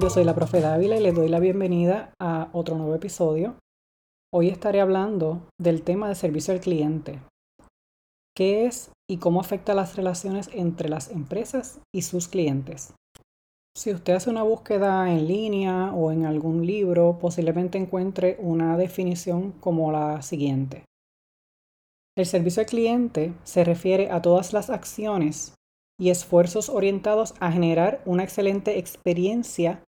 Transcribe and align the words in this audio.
Yo 0.00 0.10
soy 0.10 0.24
la 0.24 0.34
profe 0.34 0.60
Dávila 0.60 0.96
y 0.96 1.00
les 1.00 1.14
doy 1.14 1.28
la 1.28 1.38
bienvenida 1.38 2.12
a 2.18 2.50
otro 2.52 2.76
nuevo 2.76 2.96
episodio. 2.96 3.54
Hoy 4.32 4.48
estaré 4.48 4.80
hablando 4.80 5.46
del 5.58 5.82
tema 5.82 6.08
de 6.08 6.16
servicio 6.16 6.52
al 6.52 6.60
cliente. 6.60 7.20
¿Qué 8.36 8.66
es 8.66 8.90
y 9.08 9.18
cómo 9.18 9.40
afecta 9.40 9.72
las 9.72 9.94
relaciones 9.94 10.50
entre 10.52 10.88
las 10.88 11.10
empresas 11.10 11.78
y 11.94 12.02
sus 12.02 12.26
clientes? 12.26 12.92
Si 13.76 13.92
usted 13.92 14.14
hace 14.14 14.30
una 14.30 14.42
búsqueda 14.42 15.10
en 15.12 15.28
línea 15.28 15.92
o 15.94 16.10
en 16.10 16.26
algún 16.26 16.66
libro, 16.66 17.18
posiblemente 17.20 17.78
encuentre 17.78 18.36
una 18.40 18.76
definición 18.76 19.52
como 19.52 19.92
la 19.92 20.22
siguiente. 20.22 20.84
El 22.16 22.26
servicio 22.26 22.60
al 22.60 22.66
cliente 22.66 23.32
se 23.44 23.62
refiere 23.62 24.10
a 24.10 24.20
todas 24.20 24.52
las 24.52 24.70
acciones 24.70 25.54
y 25.98 26.10
esfuerzos 26.10 26.68
orientados 26.68 27.34
a 27.40 27.52
generar 27.52 28.02
una 28.04 28.24
excelente 28.24 28.78
experiencia 28.78 29.82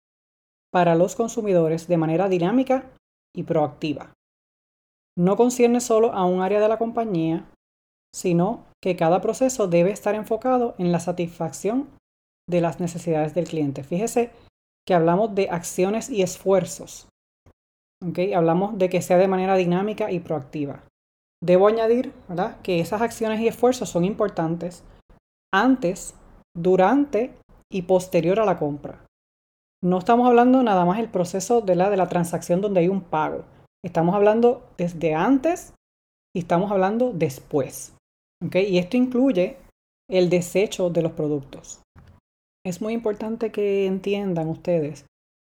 para 0.71 0.95
los 0.95 1.15
consumidores 1.15 1.87
de 1.87 1.97
manera 1.97 2.29
dinámica 2.29 2.91
y 3.35 3.43
proactiva. 3.43 4.13
No 5.17 5.37
concierne 5.37 5.79
solo 5.79 6.11
a 6.13 6.25
un 6.25 6.41
área 6.41 6.59
de 6.59 6.67
la 6.67 6.77
compañía, 6.77 7.49
sino 8.13 8.65
que 8.81 8.95
cada 8.95 9.21
proceso 9.21 9.67
debe 9.67 9.91
estar 9.91 10.15
enfocado 10.15 10.75
en 10.77 10.91
la 10.91 10.99
satisfacción 10.99 11.89
de 12.49 12.61
las 12.61 12.79
necesidades 12.79 13.33
del 13.33 13.47
cliente. 13.47 13.83
Fíjese 13.83 14.31
que 14.85 14.93
hablamos 14.93 15.33
de 15.33 15.49
acciones 15.49 16.09
y 16.09 16.21
esfuerzos. 16.21 17.07
Hablamos 18.35 18.77
de 18.77 18.89
que 18.89 19.01
sea 19.01 19.17
de 19.17 19.27
manera 19.27 19.55
dinámica 19.55 20.11
y 20.11 20.19
proactiva. 20.19 20.83
Debo 21.43 21.67
añadir 21.67 22.13
que 22.61 22.79
esas 22.79 23.01
acciones 23.01 23.39
y 23.39 23.47
esfuerzos 23.47 23.89
son 23.89 24.05
importantes 24.05 24.83
antes, 25.61 26.15
durante 26.55 27.33
y 27.71 27.83
posterior 27.83 28.39
a 28.39 28.45
la 28.45 28.57
compra. 28.57 29.05
No 29.83 29.99
estamos 29.99 30.27
hablando 30.27 30.63
nada 30.63 30.85
más 30.85 30.97
del 30.97 31.09
proceso 31.09 31.61
de 31.61 31.75
la, 31.75 31.89
de 31.89 31.97
la 31.97 32.09
transacción 32.09 32.61
donde 32.61 32.79
hay 32.79 32.87
un 32.87 33.01
pago. 33.01 33.43
Estamos 33.83 34.15
hablando 34.15 34.63
desde 34.77 35.13
antes 35.13 35.73
y 36.35 36.39
estamos 36.39 36.71
hablando 36.71 37.11
después. 37.13 37.95
Y 38.53 38.77
esto 38.77 38.97
incluye 38.97 39.57
el 40.09 40.29
desecho 40.29 40.89
de 40.89 41.01
los 41.01 41.11
productos. 41.11 41.81
Es 42.65 42.81
muy 42.81 42.93
importante 42.93 43.51
que 43.51 43.85
entiendan 43.85 44.49
ustedes 44.49 45.05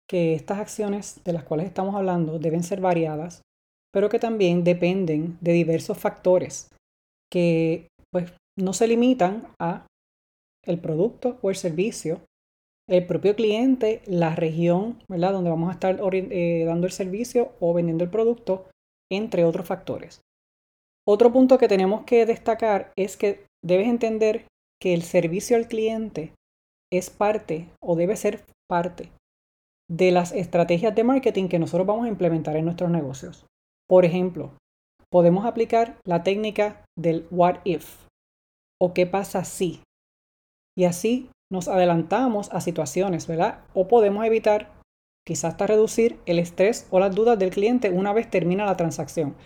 que 0.08 0.34
estas 0.34 0.58
acciones 0.58 1.22
de 1.24 1.32
las 1.32 1.44
cuales 1.44 1.66
estamos 1.66 1.94
hablando 1.94 2.38
deben 2.38 2.62
ser 2.62 2.80
variadas, 2.80 3.42
pero 3.92 4.08
que 4.08 4.18
también 4.18 4.64
dependen 4.64 5.38
de 5.40 5.52
diversos 5.52 5.96
factores 5.96 6.68
que 7.32 7.88
pues, 8.12 8.32
no 8.58 8.72
se 8.72 8.88
limitan 8.88 9.48
a 9.60 9.86
el 10.66 10.78
producto 10.78 11.38
o 11.42 11.50
el 11.50 11.56
servicio, 11.56 12.20
el 12.88 13.06
propio 13.06 13.34
cliente, 13.34 14.02
la 14.06 14.34
región, 14.34 15.02
¿verdad? 15.08 15.32
Donde 15.32 15.50
vamos 15.50 15.70
a 15.70 15.74
estar 15.74 15.98
eh, 16.12 16.64
dando 16.66 16.86
el 16.86 16.92
servicio 16.92 17.52
o 17.60 17.72
vendiendo 17.72 18.04
el 18.04 18.10
producto, 18.10 18.66
entre 19.10 19.44
otros 19.44 19.66
factores. 19.66 20.20
Otro 21.06 21.32
punto 21.32 21.58
que 21.58 21.68
tenemos 21.68 22.04
que 22.04 22.24
destacar 22.26 22.92
es 22.96 23.16
que 23.16 23.46
debes 23.62 23.88
entender 23.88 24.46
que 24.80 24.94
el 24.94 25.02
servicio 25.02 25.56
al 25.56 25.68
cliente 25.68 26.32
es 26.92 27.10
parte 27.10 27.68
o 27.82 27.96
debe 27.96 28.16
ser 28.16 28.44
parte 28.68 29.10
de 29.90 30.10
las 30.10 30.32
estrategias 30.32 30.94
de 30.94 31.04
marketing 31.04 31.48
que 31.48 31.58
nosotros 31.58 31.86
vamos 31.86 32.06
a 32.06 32.08
implementar 32.08 32.56
en 32.56 32.64
nuestros 32.64 32.90
negocios. 32.90 33.46
Por 33.86 34.04
ejemplo, 34.04 34.52
podemos 35.10 35.44
aplicar 35.44 35.98
la 36.04 36.22
técnica 36.22 36.84
del 36.98 37.26
what 37.30 37.58
if 37.64 38.06
o 38.80 38.94
qué 38.94 39.06
pasa 39.06 39.44
si 39.44 39.82
y 40.76 40.84
así 40.84 41.30
nos 41.52 41.68
adelantamos 41.68 42.50
a 42.52 42.60
situaciones, 42.60 43.26
¿verdad? 43.26 43.64
O 43.74 43.86
podemos 43.86 44.24
evitar, 44.24 44.72
quizás 45.26 45.52
hasta 45.52 45.66
reducir 45.66 46.18
el 46.26 46.38
estrés 46.38 46.86
o 46.90 46.98
las 46.98 47.14
dudas 47.14 47.38
del 47.38 47.50
cliente 47.50 47.90
una 47.90 48.12
vez 48.12 48.28
termina 48.28 48.64
la 48.64 48.76
transacción. 48.76 49.36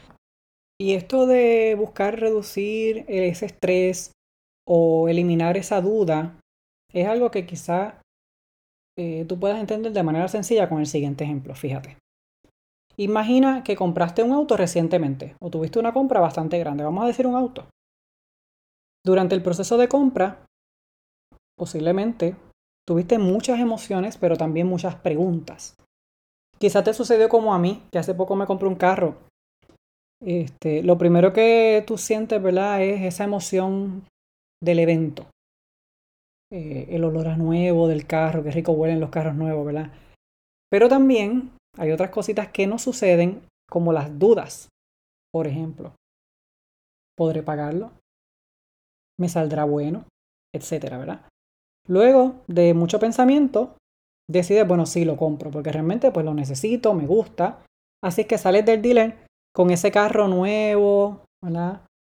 Y 0.80 0.94
esto 0.94 1.26
de 1.26 1.74
buscar 1.76 2.18
reducir 2.18 3.04
ese 3.08 3.46
estrés 3.46 4.12
o 4.66 5.08
eliminar 5.08 5.56
esa 5.56 5.80
duda 5.80 6.40
es 6.92 7.06
algo 7.06 7.30
que 7.30 7.46
quizá 7.46 8.00
eh, 8.96 9.24
tú 9.28 9.38
puedas 9.38 9.60
entender 9.60 9.92
de 9.92 10.02
manera 10.02 10.28
sencilla 10.28 10.68
con 10.68 10.78
el 10.78 10.86
siguiente 10.86 11.24
ejemplo. 11.24 11.54
Fíjate. 11.54 11.98
Imagina 12.96 13.62
que 13.62 13.76
compraste 13.76 14.22
un 14.24 14.32
auto 14.32 14.56
recientemente 14.56 15.36
o 15.40 15.50
tuviste 15.50 15.78
una 15.78 15.92
compra 15.92 16.20
bastante 16.20 16.58
grande, 16.58 16.82
vamos 16.82 17.04
a 17.04 17.06
decir 17.06 17.26
un 17.26 17.36
auto. 17.36 17.68
Durante 19.04 19.36
el 19.36 19.42
proceso 19.42 19.78
de 19.78 19.88
compra, 19.88 20.44
posiblemente 21.58 22.36
tuviste 22.86 23.18
muchas 23.18 23.60
emociones, 23.60 24.16
pero 24.16 24.36
también 24.36 24.66
muchas 24.66 24.94
preguntas. 24.94 25.74
Quizás 26.58 26.84
te 26.84 26.94
sucedió 26.94 27.28
como 27.28 27.52
a 27.52 27.58
mí, 27.58 27.82
que 27.92 27.98
hace 27.98 28.14
poco 28.14 28.34
me 28.34 28.46
compré 28.46 28.68
un 28.68 28.76
carro. 28.76 29.16
Este, 30.24 30.82
lo 30.82 30.96
primero 30.96 31.32
que 31.32 31.84
tú 31.86 31.98
sientes, 31.98 32.42
¿verdad? 32.42 32.82
Es 32.82 33.02
esa 33.02 33.24
emoción 33.24 34.04
del 34.62 34.78
evento. 34.78 35.26
Eh, 36.50 36.86
el 36.90 37.04
olor 37.04 37.28
a 37.28 37.36
nuevo 37.36 37.88
del 37.88 38.06
carro, 38.06 38.42
qué 38.42 38.50
rico 38.50 38.72
huelen 38.72 39.00
los 39.00 39.10
carros 39.10 39.34
nuevos, 39.34 39.66
¿verdad? 39.66 39.92
Pero 40.70 40.88
también 40.88 41.52
hay 41.76 41.92
otras 41.92 42.10
cositas 42.10 42.48
que 42.48 42.66
no 42.66 42.78
suceden, 42.78 43.42
como 43.70 43.92
las 43.92 44.18
dudas. 44.18 44.68
Por 45.30 45.46
ejemplo, 45.46 45.94
¿podré 47.16 47.42
pagarlo? 47.42 47.92
¿Me 49.20 49.28
saldrá 49.28 49.64
bueno? 49.64 50.06
Etcétera, 50.54 50.96
¿verdad? 50.98 51.28
Luego 51.88 52.36
de 52.46 52.74
mucho 52.74 53.00
pensamiento, 53.00 53.76
decides, 54.30 54.68
bueno, 54.68 54.86
sí, 54.86 55.04
lo 55.04 55.16
compro, 55.16 55.50
porque 55.50 55.72
realmente 55.72 56.10
pues 56.12 56.24
lo 56.24 56.34
necesito, 56.34 56.94
me 56.94 57.06
gusta. 57.06 57.64
Así 58.04 58.24
que 58.24 58.38
sales 58.38 58.64
del 58.64 58.82
dealer 58.82 59.16
con 59.54 59.70
ese 59.70 59.90
carro 59.90 60.28
nuevo. 60.28 61.22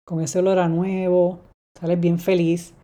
Con 0.06 0.20
ese 0.20 0.38
olor 0.38 0.60
a 0.60 0.68
nuevo, 0.68 1.40
sales 1.78 1.98
bien 1.98 2.20
feliz, 2.20 2.74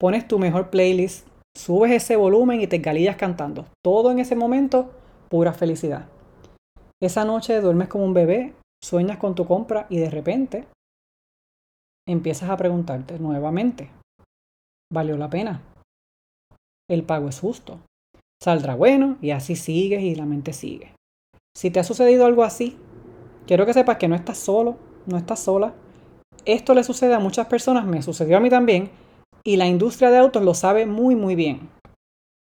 pones 0.00 0.26
tu 0.26 0.38
mejor 0.38 0.70
playlist, 0.70 1.28
subes 1.54 1.92
ese 1.92 2.16
volumen 2.16 2.62
y 2.62 2.66
te 2.66 2.78
galillas 2.78 3.16
cantando. 3.16 3.66
Todo 3.84 4.10
en 4.10 4.18
ese 4.18 4.34
momento, 4.34 4.90
pura 5.28 5.52
felicidad. 5.52 6.08
Esa 7.02 7.26
noche 7.26 7.60
duermes 7.60 7.88
como 7.88 8.04
un 8.04 8.14
bebé, 8.14 8.54
sueñas 8.82 9.18
con 9.18 9.34
tu 9.34 9.46
compra 9.46 9.86
y 9.90 9.98
de 9.98 10.08
repente 10.08 10.66
empiezas 12.08 12.48
a 12.48 12.56
preguntarte 12.56 13.18
nuevamente, 13.18 13.90
¿valió 14.90 15.18
la 15.18 15.28
pena? 15.28 15.60
El 16.88 17.02
pago 17.02 17.28
es 17.28 17.40
justo. 17.40 17.80
Saldrá 18.42 18.74
bueno 18.74 19.16
y 19.22 19.30
así 19.30 19.56
sigues 19.56 20.02
y 20.02 20.14
la 20.14 20.26
mente 20.26 20.52
sigue. 20.52 20.94
Si 21.56 21.70
te 21.70 21.80
ha 21.80 21.84
sucedido 21.84 22.26
algo 22.26 22.42
así, 22.42 22.76
quiero 23.46 23.64
que 23.64 23.72
sepas 23.72 23.96
que 23.98 24.08
no 24.08 24.16
estás 24.16 24.38
solo, 24.38 24.76
no 25.06 25.16
estás 25.16 25.40
sola. 25.40 25.74
Esto 26.44 26.74
le 26.74 26.84
sucede 26.84 27.14
a 27.14 27.20
muchas 27.20 27.46
personas, 27.46 27.86
me 27.86 28.02
sucedió 28.02 28.36
a 28.36 28.40
mí 28.40 28.50
también, 28.50 28.90
y 29.44 29.56
la 29.56 29.66
industria 29.66 30.10
de 30.10 30.18
autos 30.18 30.42
lo 30.42 30.54
sabe 30.54 30.84
muy 30.84 31.14
muy 31.14 31.34
bien. 31.36 31.70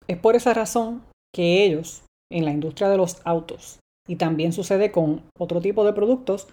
Es 0.08 0.18
por 0.18 0.36
esa 0.36 0.54
razón 0.54 1.04
que 1.34 1.66
ellos, 1.66 2.04
en 2.32 2.46
la 2.46 2.52
industria 2.52 2.90
de 2.90 2.98
los 2.98 3.22
autos, 3.26 3.80
y 4.08 4.16
también 4.16 4.54
sucede 4.54 4.92
con 4.92 5.24
otro 5.38 5.60
tipo 5.60 5.84
de 5.84 5.94
productos, 5.94 6.48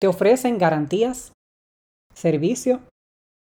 te 0.00 0.06
ofrecen 0.06 0.58
garantías, 0.58 1.32
servicio, 2.14 2.80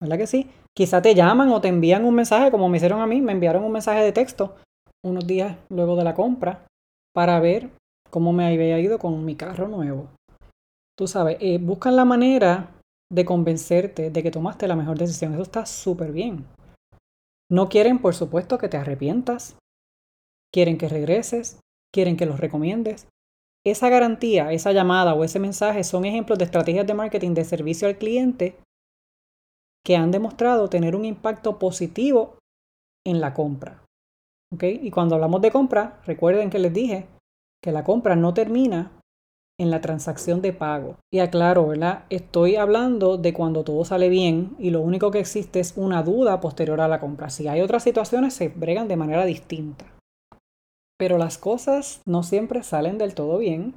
¿verdad 0.00 0.18
que 0.18 0.26
sí? 0.26 0.50
Quizá 0.76 1.00
te 1.00 1.14
llaman 1.14 1.50
o 1.50 1.60
te 1.60 1.68
envían 1.68 2.04
un 2.04 2.14
mensaje, 2.14 2.50
como 2.50 2.68
me 2.68 2.78
hicieron 2.78 3.00
a 3.00 3.06
mí, 3.06 3.20
me 3.20 3.32
enviaron 3.32 3.64
un 3.64 3.72
mensaje 3.72 4.02
de 4.02 4.12
texto 4.12 4.56
unos 5.04 5.26
días 5.26 5.56
luego 5.68 5.96
de 5.96 6.04
la 6.04 6.14
compra 6.14 6.66
para 7.14 7.38
ver 7.38 7.70
cómo 8.10 8.32
me 8.32 8.46
había 8.46 8.80
ido 8.80 8.98
con 8.98 9.24
mi 9.24 9.36
carro 9.36 9.68
nuevo. 9.68 10.08
Tú 10.96 11.06
sabes, 11.06 11.36
eh, 11.40 11.58
buscan 11.58 11.94
la 11.94 12.04
manera 12.04 12.70
de 13.12 13.24
convencerte 13.24 14.10
de 14.10 14.22
que 14.22 14.30
tomaste 14.30 14.66
la 14.66 14.76
mejor 14.76 14.98
decisión. 14.98 15.34
Eso 15.34 15.42
está 15.42 15.66
súper 15.66 16.10
bien. 16.10 16.46
No 17.50 17.68
quieren, 17.68 18.00
por 18.00 18.14
supuesto, 18.14 18.58
que 18.58 18.68
te 18.68 18.76
arrepientas. 18.76 19.56
Quieren 20.52 20.78
que 20.78 20.88
regreses. 20.88 21.60
Quieren 21.92 22.16
que 22.16 22.26
los 22.26 22.40
recomiendes. 22.40 23.06
Esa 23.64 23.88
garantía, 23.88 24.52
esa 24.52 24.72
llamada 24.72 25.14
o 25.14 25.24
ese 25.24 25.38
mensaje 25.38 25.84
son 25.84 26.04
ejemplos 26.04 26.38
de 26.38 26.44
estrategias 26.44 26.86
de 26.86 26.94
marketing 26.94 27.34
de 27.34 27.44
servicio 27.44 27.86
al 27.88 27.98
cliente 27.98 28.56
que 29.84 29.96
han 29.96 30.10
demostrado 30.10 30.68
tener 30.68 30.96
un 30.96 31.04
impacto 31.04 31.58
positivo 31.58 32.38
en 33.06 33.20
la 33.20 33.34
compra. 33.34 33.84
Y 34.60 34.90
cuando 34.90 35.16
hablamos 35.16 35.42
de 35.42 35.50
compra, 35.50 36.00
recuerden 36.06 36.48
que 36.48 36.58
les 36.58 36.72
dije 36.72 37.06
que 37.62 37.72
la 37.72 37.84
compra 37.84 38.14
no 38.14 38.34
termina 38.34 38.92
en 39.58 39.70
la 39.70 39.80
transacción 39.80 40.42
de 40.42 40.52
pago. 40.52 40.96
Y 41.12 41.20
aclaro, 41.20 41.66
¿verdad? 41.68 42.04
Estoy 42.10 42.56
hablando 42.56 43.16
de 43.16 43.32
cuando 43.32 43.64
todo 43.64 43.84
sale 43.84 44.08
bien 44.08 44.56
y 44.58 44.70
lo 44.70 44.80
único 44.80 45.10
que 45.10 45.20
existe 45.20 45.60
es 45.60 45.74
una 45.76 46.02
duda 46.02 46.40
posterior 46.40 46.80
a 46.80 46.88
la 46.88 47.00
compra. 47.00 47.30
Si 47.30 47.48
hay 47.48 47.60
otras 47.60 47.82
situaciones, 47.82 48.34
se 48.34 48.48
bregan 48.48 48.88
de 48.88 48.96
manera 48.96 49.24
distinta. 49.24 49.86
Pero 50.98 51.18
las 51.18 51.38
cosas 51.38 52.00
no 52.06 52.22
siempre 52.22 52.62
salen 52.62 52.98
del 52.98 53.14
todo 53.14 53.38
bien 53.38 53.74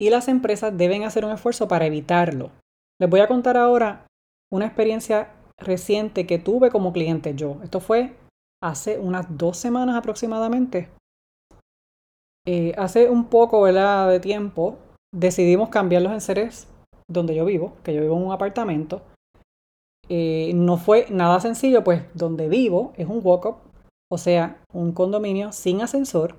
y 0.00 0.10
las 0.10 0.28
empresas 0.28 0.76
deben 0.76 1.04
hacer 1.04 1.24
un 1.24 1.32
esfuerzo 1.32 1.68
para 1.68 1.86
evitarlo. 1.86 2.50
Les 3.00 3.08
voy 3.08 3.20
a 3.20 3.28
contar 3.28 3.56
ahora 3.56 4.06
una 4.52 4.66
experiencia 4.66 5.34
reciente 5.58 6.26
que 6.26 6.38
tuve 6.38 6.70
como 6.70 6.92
cliente 6.92 7.34
yo. 7.34 7.58
Esto 7.64 7.80
fue 7.80 8.14
hace 8.62 8.98
unas 8.98 9.26
dos 9.36 9.56
semanas 9.56 9.96
aproximadamente. 9.96 10.90
Eh, 12.46 12.74
hace 12.76 13.08
un 13.08 13.26
poco 13.26 13.64
de 13.66 14.20
tiempo 14.20 14.78
decidimos 15.14 15.68
cambiar 15.68 16.02
los 16.02 16.12
enseres 16.12 16.68
donde 17.08 17.34
yo 17.34 17.44
vivo, 17.44 17.74
que 17.82 17.94
yo 17.94 18.02
vivo 18.02 18.16
en 18.16 18.24
un 18.24 18.32
apartamento. 18.32 19.02
Eh, 20.08 20.52
no 20.54 20.76
fue 20.76 21.06
nada 21.10 21.40
sencillo, 21.40 21.82
pues 21.82 22.02
donde 22.14 22.48
vivo 22.48 22.92
es 22.96 23.08
un 23.08 23.20
walk-up, 23.22 23.56
o 24.10 24.18
sea, 24.18 24.62
un 24.72 24.92
condominio 24.92 25.52
sin 25.52 25.80
ascensor. 25.80 26.36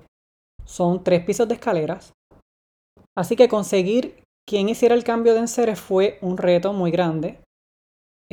Son 0.64 1.02
tres 1.02 1.24
pisos 1.24 1.48
de 1.48 1.54
escaleras. 1.54 2.12
Así 3.16 3.34
que 3.36 3.48
conseguir 3.48 4.22
quien 4.46 4.68
hiciera 4.68 4.94
el 4.94 5.04
cambio 5.04 5.32
de 5.32 5.40
enseres 5.40 5.80
fue 5.80 6.18
un 6.20 6.36
reto 6.36 6.72
muy 6.72 6.90
grande, 6.90 7.40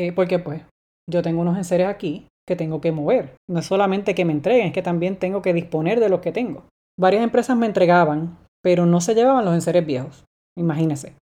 eh, 0.01 0.13
porque 0.13 0.39
pues 0.39 0.63
yo 1.09 1.21
tengo 1.21 1.41
unos 1.41 1.57
enseres 1.57 1.87
aquí 1.87 2.27
que 2.47 2.55
tengo 2.55 2.81
que 2.81 2.91
mover. 2.91 3.35
No 3.47 3.59
es 3.59 3.65
solamente 3.67 4.15
que 4.15 4.25
me 4.25 4.33
entreguen, 4.33 4.67
es 4.67 4.73
que 4.73 4.81
también 4.81 5.17
tengo 5.17 5.41
que 5.41 5.53
disponer 5.53 5.99
de 5.99 6.09
los 6.09 6.21
que 6.21 6.31
tengo. 6.31 6.63
Varias 6.99 7.23
empresas 7.23 7.55
me 7.55 7.67
entregaban, 7.67 8.37
pero 8.63 8.85
no 8.85 8.99
se 8.99 9.13
llevaban 9.13 9.45
los 9.45 9.53
enseres 9.53 9.85
viejos. 9.85 10.25
Imagínense. 10.57 11.15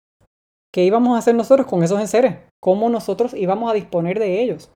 ¿Qué 0.72 0.84
íbamos 0.84 1.16
a 1.16 1.20
hacer 1.20 1.34
nosotros 1.34 1.66
con 1.66 1.82
esos 1.82 2.00
enseres? 2.00 2.38
¿Cómo 2.62 2.90
nosotros 2.90 3.34
íbamos 3.34 3.72
a 3.72 3.74
disponer 3.74 4.20
de 4.20 4.42
ellos? 4.42 4.72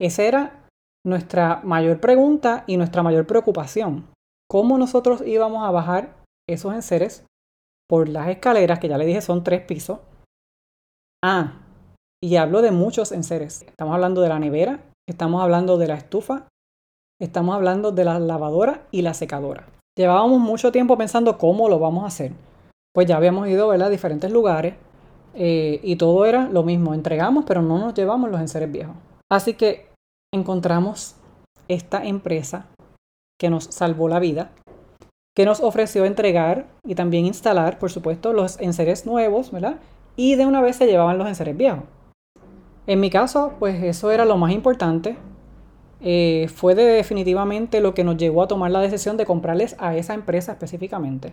Esa 0.00 0.24
era 0.24 0.68
nuestra 1.06 1.60
mayor 1.62 2.00
pregunta 2.00 2.64
y 2.66 2.76
nuestra 2.76 3.02
mayor 3.02 3.26
preocupación. 3.26 4.10
¿Cómo 4.50 4.78
nosotros 4.78 5.22
íbamos 5.24 5.64
a 5.64 5.70
bajar 5.70 6.16
esos 6.48 6.74
enseres 6.74 7.24
por 7.88 8.08
las 8.08 8.28
escaleras, 8.28 8.80
que 8.80 8.88
ya 8.88 8.98
le 8.98 9.06
dije 9.06 9.20
son 9.20 9.44
tres 9.44 9.62
pisos? 9.62 10.00
Ah, 11.22 11.63
y 12.24 12.36
hablo 12.36 12.62
de 12.62 12.70
muchos 12.70 13.12
enseres. 13.12 13.66
Estamos 13.68 13.92
hablando 13.92 14.22
de 14.22 14.30
la 14.30 14.38
nevera, 14.38 14.80
estamos 15.06 15.42
hablando 15.42 15.76
de 15.76 15.88
la 15.88 15.96
estufa, 15.96 16.48
estamos 17.20 17.54
hablando 17.54 17.92
de 17.92 18.02
la 18.02 18.18
lavadora 18.18 18.86
y 18.90 19.02
la 19.02 19.12
secadora. 19.12 19.66
Llevábamos 19.94 20.40
mucho 20.40 20.72
tiempo 20.72 20.96
pensando 20.96 21.36
cómo 21.36 21.68
lo 21.68 21.78
vamos 21.78 22.02
a 22.04 22.06
hacer. 22.06 22.32
Pues 22.94 23.06
ya 23.06 23.18
habíamos 23.18 23.46
ido 23.48 23.70
a 23.70 23.90
diferentes 23.90 24.32
lugares 24.32 24.74
eh, 25.34 25.80
y 25.82 25.96
todo 25.96 26.24
era 26.24 26.48
lo 26.48 26.62
mismo. 26.62 26.94
Entregamos, 26.94 27.44
pero 27.46 27.60
no 27.60 27.76
nos 27.76 27.92
llevamos 27.92 28.30
los 28.30 28.40
enseres 28.40 28.72
viejos. 28.72 28.96
Así 29.30 29.52
que 29.52 29.90
encontramos 30.32 31.16
esta 31.68 32.06
empresa 32.06 32.68
que 33.38 33.50
nos 33.50 33.64
salvó 33.64 34.08
la 34.08 34.18
vida, 34.18 34.50
que 35.36 35.44
nos 35.44 35.60
ofreció 35.60 36.06
entregar 36.06 36.68
y 36.86 36.94
también 36.94 37.26
instalar, 37.26 37.78
por 37.78 37.90
supuesto, 37.90 38.32
los 38.32 38.58
enseres 38.60 39.04
nuevos, 39.04 39.50
¿verdad? 39.50 39.76
Y 40.16 40.36
de 40.36 40.46
una 40.46 40.62
vez 40.62 40.76
se 40.76 40.86
llevaban 40.86 41.18
los 41.18 41.28
enseres 41.28 41.54
viejos. 41.54 41.84
En 42.86 43.00
mi 43.00 43.10
caso, 43.10 43.54
pues 43.58 43.82
eso 43.82 44.10
era 44.10 44.24
lo 44.24 44.36
más 44.36 44.52
importante. 44.52 45.16
Eh, 46.00 46.48
fue 46.54 46.74
definitivamente 46.74 47.80
lo 47.80 47.94
que 47.94 48.04
nos 48.04 48.16
llevó 48.16 48.42
a 48.42 48.48
tomar 48.48 48.70
la 48.70 48.80
decisión 48.80 49.16
de 49.16 49.24
comprarles 49.24 49.74
a 49.78 49.96
esa 49.96 50.12
empresa 50.12 50.52
específicamente. 50.52 51.32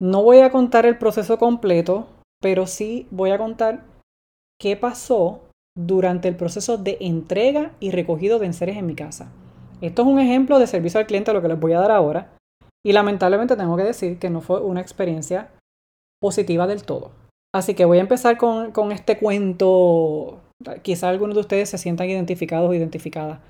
No 0.00 0.22
voy 0.22 0.40
a 0.40 0.50
contar 0.50 0.84
el 0.84 0.98
proceso 0.98 1.38
completo, 1.38 2.06
pero 2.40 2.66
sí 2.66 3.06
voy 3.10 3.30
a 3.30 3.38
contar 3.38 3.84
qué 4.58 4.76
pasó 4.76 5.40
durante 5.76 6.28
el 6.28 6.36
proceso 6.36 6.76
de 6.76 6.98
entrega 7.00 7.72
y 7.80 7.90
recogido 7.90 8.38
de 8.38 8.46
enseres 8.46 8.76
en 8.76 8.86
mi 8.86 8.94
casa. 8.94 9.32
Esto 9.80 10.02
es 10.02 10.08
un 10.08 10.18
ejemplo 10.18 10.58
de 10.58 10.66
servicio 10.66 11.00
al 11.00 11.06
cliente, 11.06 11.32
lo 11.32 11.40
que 11.40 11.48
les 11.48 11.60
voy 11.60 11.72
a 11.72 11.80
dar 11.80 11.90
ahora. 11.90 12.36
Y 12.84 12.92
lamentablemente 12.92 13.56
tengo 13.56 13.76
que 13.76 13.84
decir 13.84 14.18
que 14.18 14.30
no 14.30 14.40
fue 14.40 14.60
una 14.60 14.80
experiencia 14.80 15.50
positiva 16.20 16.66
del 16.66 16.84
todo. 16.84 17.12
Así 17.54 17.74
que 17.74 17.84
voy 17.84 17.98
a 17.98 18.02
empezar 18.02 18.36
con, 18.38 18.72
con 18.72 18.92
este 18.92 19.18
cuento. 19.18 20.40
Quizá 20.82 21.08
algunos 21.08 21.34
de 21.34 21.40
ustedes 21.40 21.70
se 21.70 21.78
sientan 21.78 22.08
identificados 22.08 22.70
o 22.70 22.74
identificadas. 22.74 23.40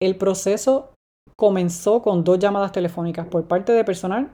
El 0.00 0.16
proceso 0.16 0.92
comenzó 1.36 2.02
con 2.02 2.24
dos 2.24 2.38
llamadas 2.38 2.72
telefónicas 2.72 3.26
por 3.26 3.46
parte 3.46 3.72
de 3.72 3.84
personal 3.84 4.30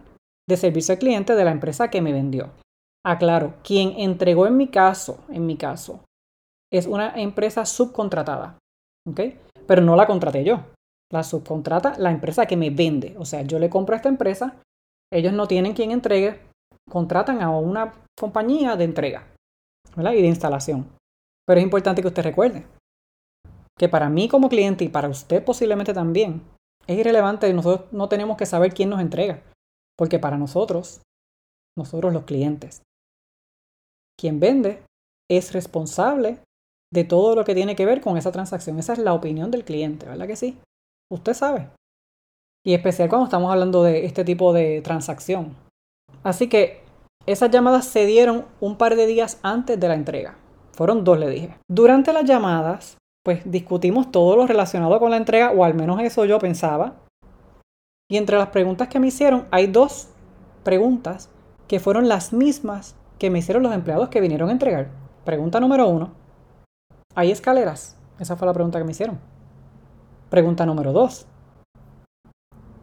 de 0.49 0.57
servicio 0.57 0.93
al 0.93 0.99
cliente 0.99 1.35
de 1.35 1.45
la 1.45 1.51
empresa 1.51 1.89
que 1.89 2.01
me 2.01 2.13
vendió. 2.13 2.51
Aclaro, 3.05 3.55
quien 3.63 3.95
entregó 3.99 4.47
en 4.47 4.57
mi 4.57 4.69
caso, 4.69 5.19
en 5.29 5.47
mi 5.47 5.57
caso, 5.57 6.05
es 6.73 6.87
una 6.87 7.15
empresa 7.21 7.65
subcontratada. 7.65 8.59
¿Ok? 9.09 9.21
Pero 9.67 9.83
no 9.83 9.95
la 9.95 10.07
contraté 10.07 10.45
yo. 10.45 10.65
La 11.13 11.23
subcontrata 11.23 11.97
la 11.99 12.11
empresa 12.11 12.47
que 12.47 12.57
me 12.57 12.71
vende. 12.71 13.15
O 13.19 13.25
sea, 13.25 13.43
yo 13.43 13.59
le 13.59 13.71
compro 13.71 13.95
a 13.95 13.99
esta 13.99 14.09
empresa, 14.09 14.57
ellos 15.13 15.33
no 15.33 15.47
tienen 15.47 15.73
quien 15.73 15.93
entregue, 15.93 16.41
contratan 16.89 17.43
a 17.43 17.51
una 17.51 17.93
compañía 18.19 18.77
de 18.77 18.85
entrega 18.85 19.27
¿verdad? 19.95 20.13
y 20.13 20.23
de 20.23 20.29
instalación. 20.29 20.89
Pero 21.47 21.61
es 21.61 21.65
importante 21.65 22.03
que 22.03 22.09
usted 22.09 22.23
recuerde 22.23 22.67
que 23.79 23.89
para 23.89 24.09
mí 24.09 24.29
como 24.29 24.49
cliente 24.49 24.85
y 24.85 24.89
para 24.89 25.09
usted 25.09 25.45
posiblemente 25.45 25.93
también, 25.93 26.43
es 26.87 26.99
irrelevante, 26.99 27.53
nosotros 27.53 27.93
no 27.93 28.09
tenemos 28.09 28.37
que 28.37 28.47
saber 28.47 28.73
quién 28.73 28.89
nos 28.89 29.01
entrega, 29.01 29.43
porque 29.99 30.19
para 30.19 30.39
nosotros, 30.39 31.03
nosotros 31.77 32.13
los 32.13 32.25
clientes, 32.25 32.83
quien 34.19 34.41
vende 34.41 34.83
es 35.31 35.53
responsable 35.53 36.39
de 36.93 37.05
todo 37.05 37.35
lo 37.35 37.45
que 37.45 37.55
tiene 37.55 37.77
que 37.77 37.85
ver 37.85 38.01
con 38.01 38.17
esa 38.17 38.33
transacción. 38.33 38.79
Esa 38.79 38.95
es 38.95 38.99
la 38.99 39.13
opinión 39.13 39.51
del 39.51 39.65
cliente, 39.65 40.07
¿verdad 40.07 40.27
que 40.27 40.37
sí? 40.37 40.59
Usted 41.11 41.35
sabe. 41.35 41.69
Y 42.65 42.75
especial 42.75 43.09
cuando 43.09 43.27
estamos 43.27 43.51
hablando 43.51 43.83
de 43.83 44.07
este 44.07 44.25
tipo 44.25 44.53
de 44.53 44.81
transacción. 44.83 45.55
Así 46.23 46.49
que 46.49 46.83
esas 47.27 47.51
llamadas 47.51 47.87
se 47.87 48.07
dieron 48.07 48.45
un 48.61 48.77
par 48.77 48.97
de 48.97 49.07
días 49.07 49.39
antes 49.43 49.79
de 49.79 49.89
la 49.89 49.95
entrega. 49.95 50.37
Fueron 50.73 51.05
dos, 51.05 51.19
le 51.19 51.29
dije. 51.29 51.57
Durante 51.69 52.13
las 52.13 52.25
llamadas, 52.25 52.99
pues 53.25 53.43
discutimos 53.45 54.13
todo 54.13 54.37
lo 54.37 54.47
relacionado 54.47 55.01
con 55.01 55.11
la 55.11 55.17
entrega, 55.17 55.51
o 55.51 55.65
al 55.65 55.75
menos 55.75 56.01
eso 56.01 56.25
yo 56.25 56.39
pensaba. 56.39 56.95
Y 58.09 58.17
entre 58.19 58.39
las 58.39 58.49
preguntas 58.49 58.89
que 58.89 59.01
me 59.01 59.09
hicieron, 59.09 59.47
hay 59.51 59.67
dos 59.67 60.11
preguntas 60.63 61.31
que 61.67 61.81
fueron 61.81 62.09
las 62.09 62.33
mismas 62.33 62.95
que 63.19 63.31
me 63.31 63.41
hicieron 63.41 63.63
los 63.63 63.75
empleados 63.75 64.09
que 64.09 64.21
vinieron 64.21 64.49
a 64.49 64.53
entregar. 64.53 64.91
Pregunta 65.25 65.59
número 65.59 65.89
uno. 65.89 66.13
¿Hay 67.15 67.33
escaleras? 67.33 67.97
Esa 68.21 68.37
fue 68.37 68.47
la 68.47 68.53
pregunta 68.53 68.79
que 68.79 68.85
me 68.85 68.93
hicieron. 68.93 69.19
Pregunta 70.31 70.67
número 70.67 70.93
dos. 70.93 71.27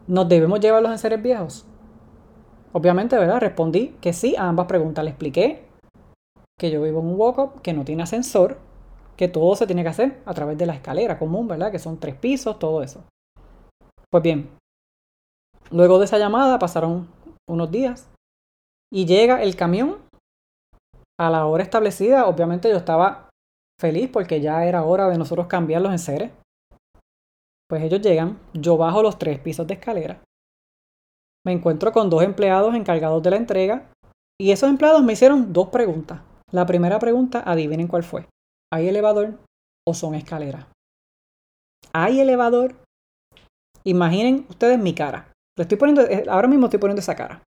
¿Nos 0.06 0.28
debemos 0.28 0.60
llevar 0.60 0.82
los 0.82 0.92
enseres 0.92 1.22
viejos? 1.22 1.66
Obviamente, 2.76 3.16
¿verdad? 3.16 3.40
Respondí 3.40 3.90
que 4.00 4.12
sí 4.12 4.34
a 4.36 4.48
ambas 4.48 4.66
preguntas. 4.66 5.04
Le 5.04 5.10
expliqué 5.10 5.64
que 6.58 6.70
yo 6.72 6.82
vivo 6.82 7.00
en 7.00 7.06
un 7.06 7.20
walk-up, 7.20 7.62
que 7.62 7.72
no 7.72 7.84
tiene 7.84 8.02
ascensor, 8.02 8.58
que 9.16 9.28
todo 9.28 9.54
se 9.54 9.66
tiene 9.66 9.84
que 9.84 9.90
hacer 9.90 10.20
a 10.26 10.34
través 10.34 10.58
de 10.58 10.66
la 10.66 10.74
escalera 10.74 11.16
común, 11.16 11.46
¿verdad? 11.46 11.70
Que 11.70 11.78
son 11.78 12.00
tres 12.00 12.16
pisos, 12.16 12.58
todo 12.58 12.82
eso. 12.82 13.04
Pues 14.10 14.22
bien, 14.24 14.50
luego 15.70 16.00
de 16.00 16.06
esa 16.06 16.18
llamada 16.18 16.58
pasaron 16.58 17.08
unos 17.48 17.70
días 17.70 18.10
y 18.92 19.06
llega 19.06 19.42
el 19.42 19.54
camión 19.54 19.98
a 21.20 21.30
la 21.30 21.46
hora 21.46 21.62
establecida. 21.62 22.26
Obviamente 22.26 22.68
yo 22.68 22.76
estaba 22.76 23.30
feliz 23.80 24.10
porque 24.12 24.40
ya 24.40 24.64
era 24.64 24.82
hora 24.82 25.08
de 25.08 25.18
nosotros 25.18 25.46
cambiar 25.46 25.80
los 25.80 25.92
enseres. 25.92 26.32
Pues 27.68 27.84
ellos 27.84 28.00
llegan, 28.00 28.40
yo 28.52 28.76
bajo 28.76 29.00
los 29.00 29.16
tres 29.16 29.38
pisos 29.38 29.64
de 29.68 29.74
escalera 29.74 30.20
me 31.46 31.52
encuentro 31.52 31.92
con 31.92 32.10
dos 32.10 32.22
empleados 32.22 32.74
encargados 32.74 33.22
de 33.22 33.30
la 33.30 33.36
entrega 33.36 33.90
y 34.40 34.50
esos 34.50 34.68
empleados 34.68 35.02
me 35.02 35.12
hicieron 35.12 35.52
dos 35.52 35.68
preguntas. 35.68 36.22
La 36.50 36.66
primera 36.66 36.98
pregunta, 36.98 37.42
adivinen 37.44 37.88
cuál 37.88 38.04
fue. 38.04 38.26
¿Hay 38.72 38.88
elevador 38.88 39.38
o 39.86 39.94
son 39.94 40.14
escaleras? 40.14 40.66
¿Hay 41.92 42.20
elevador? 42.20 42.74
Imaginen 43.84 44.46
ustedes 44.48 44.78
mi 44.78 44.94
cara. 44.94 45.32
Estoy 45.58 45.78
poniendo, 45.78 46.02
eh, 46.02 46.24
ahora 46.28 46.48
mismo 46.48 46.66
estoy 46.66 46.80
poniendo 46.80 47.00
esa 47.00 47.14
cara. 47.14 47.42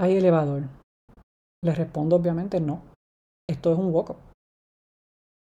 ¿Hay 0.00 0.16
elevador? 0.16 0.62
Les 1.64 1.76
respondo 1.76 2.16
obviamente 2.16 2.60
no. 2.60 2.82
Esto 3.48 3.72
es 3.72 3.78
un 3.78 3.92
walk 3.92 4.16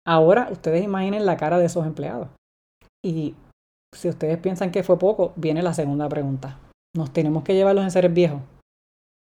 Ahora 0.06 0.48
ustedes 0.51 0.84
imaginen 0.84 1.25
la 1.25 1.38
cara 1.38 1.60
de 1.60 1.65
esos 1.65 1.86
empleados. 1.86 2.30
Y 3.06 3.36
si 3.96 4.10
ustedes 4.10 4.38
piensan 4.39 4.72
que 4.72 4.84
fue 4.84 4.98
poco, 4.98 5.34
viene 5.36 5.62
la 5.62 5.74
segunda 5.74 6.10
pregunta. 6.10 6.58
Nos 6.95 7.12
tenemos 7.12 7.43
que 7.43 7.53
llevar 7.53 7.75
los 7.75 7.83
enseres 7.83 8.13
viejos. 8.13 8.41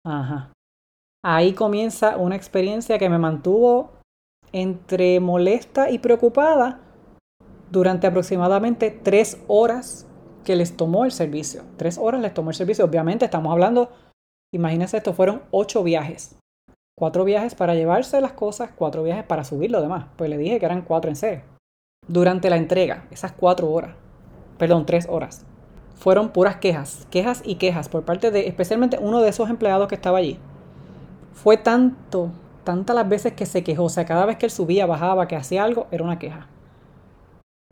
Ajá. 0.06 0.52
Ahí 1.24 1.54
comienza 1.54 2.18
una 2.18 2.36
experiencia 2.36 2.98
que 2.98 3.10
me 3.10 3.20
mantuvo 3.20 3.92
entre 4.52 5.20
molesta 5.20 5.90
y 5.90 6.00
preocupada 6.00 6.80
durante 7.70 8.08
aproximadamente 8.08 8.92
tres 8.92 9.42
horas 9.48 10.08
que 10.44 10.56
les 10.56 10.76
tomó 10.76 11.06
el 11.06 11.12
servicio. 11.12 11.64
Tres 11.78 11.98
horas 11.98 12.22
les 12.22 12.34
tomó 12.34 12.50
el 12.50 12.56
servicio. 12.56 12.86
Obviamente 12.86 13.26
estamos 13.26 13.52
hablando, 13.52 13.92
imagínense, 14.54 14.98
esto 14.98 15.14
fueron 15.14 15.44
ocho 15.52 15.84
viajes. 15.84 16.36
Cuatro 16.98 17.24
viajes 17.24 17.56
para 17.56 17.76
llevarse 17.76 18.20
las 18.22 18.34
cosas, 18.34 18.72
cuatro 18.76 19.04
viajes 19.04 19.24
para 19.24 19.44
subir 19.44 19.72
lo 19.72 19.82
demás. 19.82 20.08
Pues 20.18 20.30
le 20.30 20.38
dije 20.38 20.60
que 20.60 20.66
eran 20.66 20.82
cuatro 20.82 21.10
en 21.10 21.16
serio. 21.16 21.44
Durante 22.08 22.50
la 22.50 22.58
entrega, 22.58 23.08
esas 23.12 23.32
cuatro 23.32 23.72
horas, 23.72 23.96
perdón, 24.58 24.86
tres 24.86 25.08
horas, 25.08 25.46
fueron 26.02 26.30
puras 26.30 26.56
quejas, 26.56 27.08
quejas 27.12 27.44
y 27.46 27.56
quejas 27.56 27.88
por 27.88 28.04
parte 28.04 28.32
de 28.32 28.48
especialmente 28.48 28.98
uno 29.00 29.22
de 29.22 29.30
esos 29.30 29.52
empleados 29.52 29.88
que 29.88 29.94
estaba 29.94 30.18
allí. 30.18 30.40
Fue 31.32 31.58
tanto, 31.58 32.32
tantas 32.64 32.96
las 32.96 33.08
veces 33.08 33.34
que 33.34 33.46
se 33.46 33.64
quejó, 33.64 33.84
o 33.84 33.90
sea, 33.90 34.04
cada 34.04 34.26
vez 34.26 34.38
que 34.38 34.48
él 34.48 34.52
subía, 34.52 34.88
bajaba, 34.88 35.28
que 35.28 35.36
hacía 35.36 35.64
algo, 35.64 35.86
era 35.92 36.04
una 36.04 36.18
queja. 36.18 36.48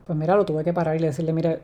Pues 0.06 0.16
mira, 0.16 0.36
lo 0.36 0.44
tuve 0.46 0.62
que 0.62 0.72
parar 0.72 0.94
y 0.94 1.00
decirle, 1.00 1.32
mire, 1.32 1.62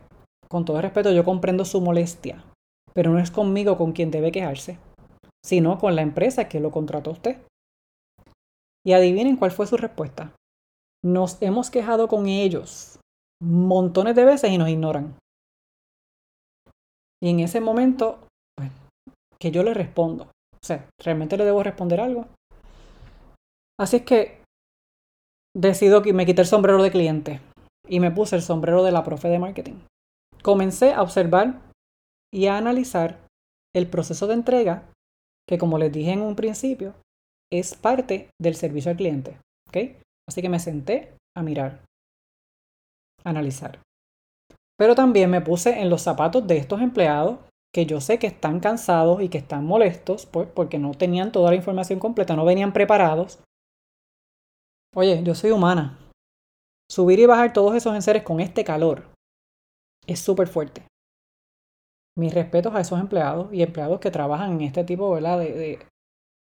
con 0.48 0.64
todo 0.64 0.82
respeto, 0.82 1.12
yo 1.12 1.24
comprendo 1.24 1.64
su 1.64 1.80
molestia, 1.80 2.44
pero 2.92 3.12
no 3.12 3.20
es 3.20 3.30
conmigo 3.30 3.78
con 3.78 3.92
quien 3.92 4.10
debe 4.10 4.32
quejarse, 4.32 4.80
sino 5.44 5.78
con 5.78 5.94
la 5.94 6.02
empresa 6.02 6.48
que 6.48 6.58
lo 6.58 6.72
contrató 6.72 7.12
usted. 7.12 7.36
Y 8.84 8.92
adivinen 8.92 9.36
cuál 9.36 9.52
fue 9.52 9.68
su 9.68 9.76
respuesta. 9.76 10.32
Nos 11.04 11.40
hemos 11.40 11.70
quejado 11.70 12.08
con 12.08 12.26
ellos 12.26 12.98
montones 13.40 14.16
de 14.16 14.24
veces 14.24 14.50
y 14.50 14.58
nos 14.58 14.68
ignoran. 14.68 15.14
Y 17.22 17.30
en 17.30 17.40
ese 17.40 17.60
momento, 17.60 18.26
pues, 18.56 18.70
que 19.40 19.50
yo 19.50 19.62
le 19.62 19.74
respondo. 19.74 20.24
O 20.24 20.66
sea, 20.66 20.88
¿realmente 21.02 21.36
le 21.36 21.44
debo 21.44 21.62
responder 21.62 22.00
algo? 22.00 22.26
Así 23.78 23.96
es 23.96 24.02
que 24.02 24.42
decido 25.54 26.02
que 26.02 26.12
me 26.12 26.26
quité 26.26 26.42
el 26.42 26.46
sombrero 26.46 26.82
de 26.82 26.90
cliente 26.90 27.40
y 27.88 28.00
me 28.00 28.10
puse 28.10 28.36
el 28.36 28.42
sombrero 28.42 28.82
de 28.82 28.92
la 28.92 29.04
profe 29.04 29.28
de 29.28 29.38
marketing. 29.38 29.74
Comencé 30.42 30.92
a 30.92 31.02
observar 31.02 31.60
y 32.32 32.46
a 32.46 32.58
analizar 32.58 33.18
el 33.74 33.88
proceso 33.88 34.26
de 34.26 34.34
entrega 34.34 34.90
que 35.48 35.58
como 35.58 35.78
les 35.78 35.92
dije 35.92 36.12
en 36.12 36.22
un 36.22 36.34
principio, 36.34 36.94
es 37.52 37.74
parte 37.74 38.30
del 38.40 38.56
servicio 38.56 38.90
al 38.90 38.96
cliente. 38.96 39.38
¿okay? 39.68 39.98
Así 40.28 40.42
que 40.42 40.48
me 40.48 40.58
senté 40.58 41.14
a 41.36 41.42
mirar, 41.42 41.84
a 43.24 43.30
analizar. 43.30 43.80
Pero 44.78 44.94
también 44.94 45.30
me 45.30 45.40
puse 45.40 45.80
en 45.80 45.90
los 45.90 46.02
zapatos 46.02 46.46
de 46.46 46.58
estos 46.58 46.80
empleados 46.80 47.38
que 47.74 47.86
yo 47.86 48.00
sé 48.00 48.18
que 48.18 48.26
están 48.26 48.60
cansados 48.60 49.22
y 49.22 49.28
que 49.28 49.38
están 49.38 49.64
molestos 49.64 50.26
pues, 50.26 50.48
porque 50.48 50.78
no 50.78 50.92
tenían 50.92 51.32
toda 51.32 51.50
la 51.50 51.56
información 51.56 51.98
completa, 51.98 52.36
no 52.36 52.44
venían 52.44 52.72
preparados. 52.72 53.38
Oye, 54.94 55.22
yo 55.22 55.34
soy 55.34 55.50
humana. 55.50 55.98
Subir 56.90 57.18
y 57.18 57.26
bajar 57.26 57.52
todos 57.52 57.74
esos 57.74 57.94
enseres 57.94 58.22
con 58.22 58.40
este 58.40 58.64
calor 58.64 59.04
es 60.06 60.20
súper 60.20 60.48
fuerte. 60.48 60.86
Mis 62.16 62.32
respetos 62.32 62.74
a 62.74 62.80
esos 62.80 62.98
empleados 62.98 63.52
y 63.52 63.62
empleados 63.62 64.00
que 64.00 64.10
trabajan 64.10 64.52
en 64.52 64.60
este 64.62 64.84
tipo. 64.84 65.14
De, 65.16 65.20
de, 65.20 65.86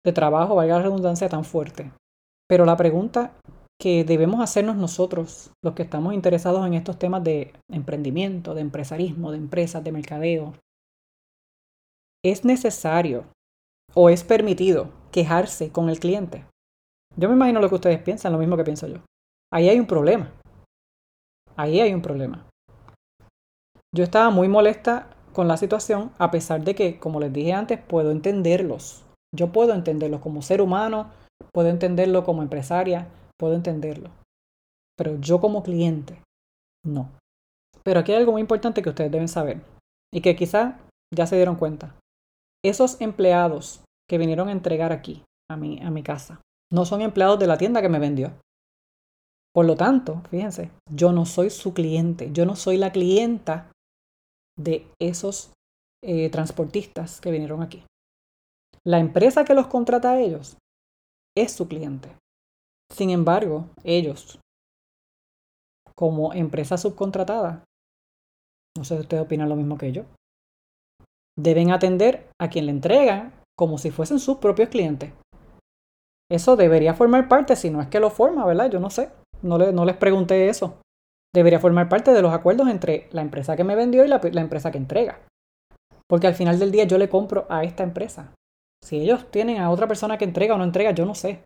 de 0.06 0.14
trabajo, 0.14 0.54
valga 0.54 0.78
la 0.78 0.84
redundancia, 0.84 1.30
tan 1.30 1.44
fuerte. 1.44 1.92
Pero 2.48 2.66
la 2.66 2.78
pregunta 2.78 3.34
que 3.80 4.04
debemos 4.04 4.42
hacernos 4.42 4.78
nosotros, 4.78 5.52
los 5.64 5.74
que 5.74 5.84
estamos 5.84 6.14
interesados 6.14 6.66
en 6.66 6.74
estos 6.74 6.98
temas 6.98 7.24
de 7.24 7.54
emprendimiento, 7.70 8.54
de 8.54 8.62
empresarismo, 8.62 9.32
de 9.32 9.38
empresas, 9.38 9.84
de 9.84 9.92
mercadeo, 9.92 10.54
¿es 12.24 12.46
necesario 12.46 13.26
o 13.94 14.10
es 14.10 14.24
permitido 14.24 14.90
quejarse 15.12 15.72
con 15.72 15.90
el 15.90 16.00
cliente? 16.00 16.46
Yo 17.18 17.30
me 17.30 17.36
imagino 17.36 17.60
lo 17.60 17.70
que 17.70 17.76
ustedes 17.76 18.02
piensan, 18.02 18.34
lo 18.34 18.40
mismo 18.40 18.58
que 18.58 18.64
pienso 18.64 18.88
yo. 18.88 18.98
Ahí 19.52 19.70
hay 19.70 19.80
un 19.80 19.88
problema. 19.88 20.32
Ahí 21.56 21.80
hay 21.80 21.94
un 21.94 22.02
problema. 22.02 22.46
Yo 23.94 24.04
estaba 24.04 24.30
muy 24.30 24.50
molesta 24.50 25.10
con 25.32 25.48
la 25.48 25.58
situación, 25.58 26.12
a 26.18 26.32
pesar 26.32 26.64
de 26.64 26.76
que, 26.76 27.00
como 27.00 27.20
les 27.20 27.32
dije 27.32 27.54
antes, 27.54 27.80
puedo 27.80 28.12
entenderlos. 28.12 29.06
Yo 29.34 29.52
puedo 29.52 29.74
entenderlos 29.74 30.22
como 30.22 30.42
ser 30.42 30.62
humano, 30.62 31.12
puedo 31.54 31.70
entenderlo 31.70 32.24
como 32.24 32.42
empresaria, 32.42 33.08
puedo 33.38 33.56
entenderlo. 33.56 34.12
Pero 34.98 35.20
yo 35.20 35.40
como 35.42 35.64
cliente, 35.64 36.22
no. 36.84 37.12
Pero 37.84 38.00
aquí 38.00 38.12
hay 38.12 38.20
algo 38.20 38.32
muy 38.32 38.42
importante 38.42 38.82
que 38.82 38.90
ustedes 38.90 39.12
deben 39.12 39.28
saber 39.28 39.62
y 40.14 40.22
que 40.22 40.36
quizá 40.36 40.80
ya 41.14 41.28
se 41.28 41.36
dieron 41.36 41.56
cuenta. 41.56 41.96
Esos 42.64 43.00
empleados 43.02 43.84
que 44.10 44.18
vinieron 44.18 44.48
a 44.48 44.52
entregar 44.52 44.92
aquí, 44.92 45.24
a 45.50 45.58
mi, 45.58 45.80
a 45.82 45.92
mi 45.92 46.02
casa, 46.02 46.42
no 46.72 46.86
son 46.86 47.02
empleados 47.02 47.40
de 47.40 47.48
la 47.48 47.58
tienda 47.58 47.82
que 47.82 47.90
me 47.90 48.00
vendió. 48.00 48.34
Por 49.54 49.66
lo 49.66 49.76
tanto, 49.76 50.22
fíjense, 50.30 50.72
yo 50.92 51.12
no 51.12 51.26
soy 51.26 51.50
su 51.50 51.74
cliente, 51.74 52.32
yo 52.32 52.46
no 52.46 52.56
soy 52.56 52.78
la 52.78 52.92
clienta 52.92 53.72
de 54.58 54.88
esos 55.00 55.54
eh, 56.04 56.30
transportistas 56.30 57.22
que 57.22 57.32
vinieron 57.32 57.62
aquí. 57.62 57.84
La 58.86 59.00
empresa 59.00 59.46
que 59.46 59.54
los 59.54 59.68
contrata 59.68 60.12
a 60.12 60.20
ellos 60.20 60.58
es 61.38 61.54
su 61.54 61.68
cliente. 61.68 62.16
Sin 62.92 63.10
embargo, 63.10 63.70
ellos, 63.84 64.40
como 65.96 66.34
empresa 66.34 66.78
subcontratada, 66.78 67.64
no 68.78 68.84
sé 68.84 68.96
si 68.96 69.02
ustedes 69.02 69.24
opinan 69.24 69.50
lo 69.50 69.56
mismo 69.56 69.78
que 69.78 69.92
yo, 69.92 70.04
deben 71.38 71.72
atender 71.72 72.30
a 72.40 72.50
quien 72.50 72.66
le 72.66 72.72
entregan 72.72 73.34
como 73.58 73.78
si 73.78 73.92
fuesen 73.92 74.20
sus 74.20 74.38
propios 74.38 74.70
clientes. 74.70 75.14
Eso 76.30 76.56
debería 76.56 76.94
formar 76.94 77.28
parte, 77.28 77.56
si 77.56 77.70
no 77.70 77.82
es 77.82 77.88
que 77.88 78.00
lo 78.00 78.10
forma, 78.10 78.46
¿verdad? 78.46 78.70
Yo 78.70 78.80
no 78.80 78.90
sé, 78.90 79.12
no, 79.42 79.58
no 79.58 79.86
les 79.86 79.98
pregunté 79.98 80.50
eso 80.50 80.80
debería 81.36 81.60
formar 81.60 81.90
parte 81.90 82.12
de 82.14 82.22
los 82.22 82.34
acuerdos 82.34 82.70
entre 82.70 83.10
la 83.12 83.22
empresa 83.22 83.56
que 83.56 83.66
me 83.66 83.76
vendió 83.76 84.06
y 84.06 84.08
la, 84.08 84.22
empresa 84.42 84.72
que 84.72 84.78
entrega. 84.78 85.20
Porque 86.08 86.28
al 86.28 86.34
final 86.34 86.58
del 86.58 86.72
día 86.72 86.86
yo 86.86 86.98
le 86.98 87.10
compro 87.10 87.46
a 87.50 87.64
esta 87.64 87.84
empresa. 87.84 88.34
Si 88.84 88.98
ellos 88.98 89.30
tienen 89.32 89.60
a 89.60 89.70
otra 89.70 89.88
persona 89.88 90.18
que 90.18 90.26
entrega 90.26 90.56
o 90.56 90.58
no 90.58 90.64
entrega, 90.64 90.92
yo 90.92 91.06
no 91.06 91.14
sé. 91.14 91.44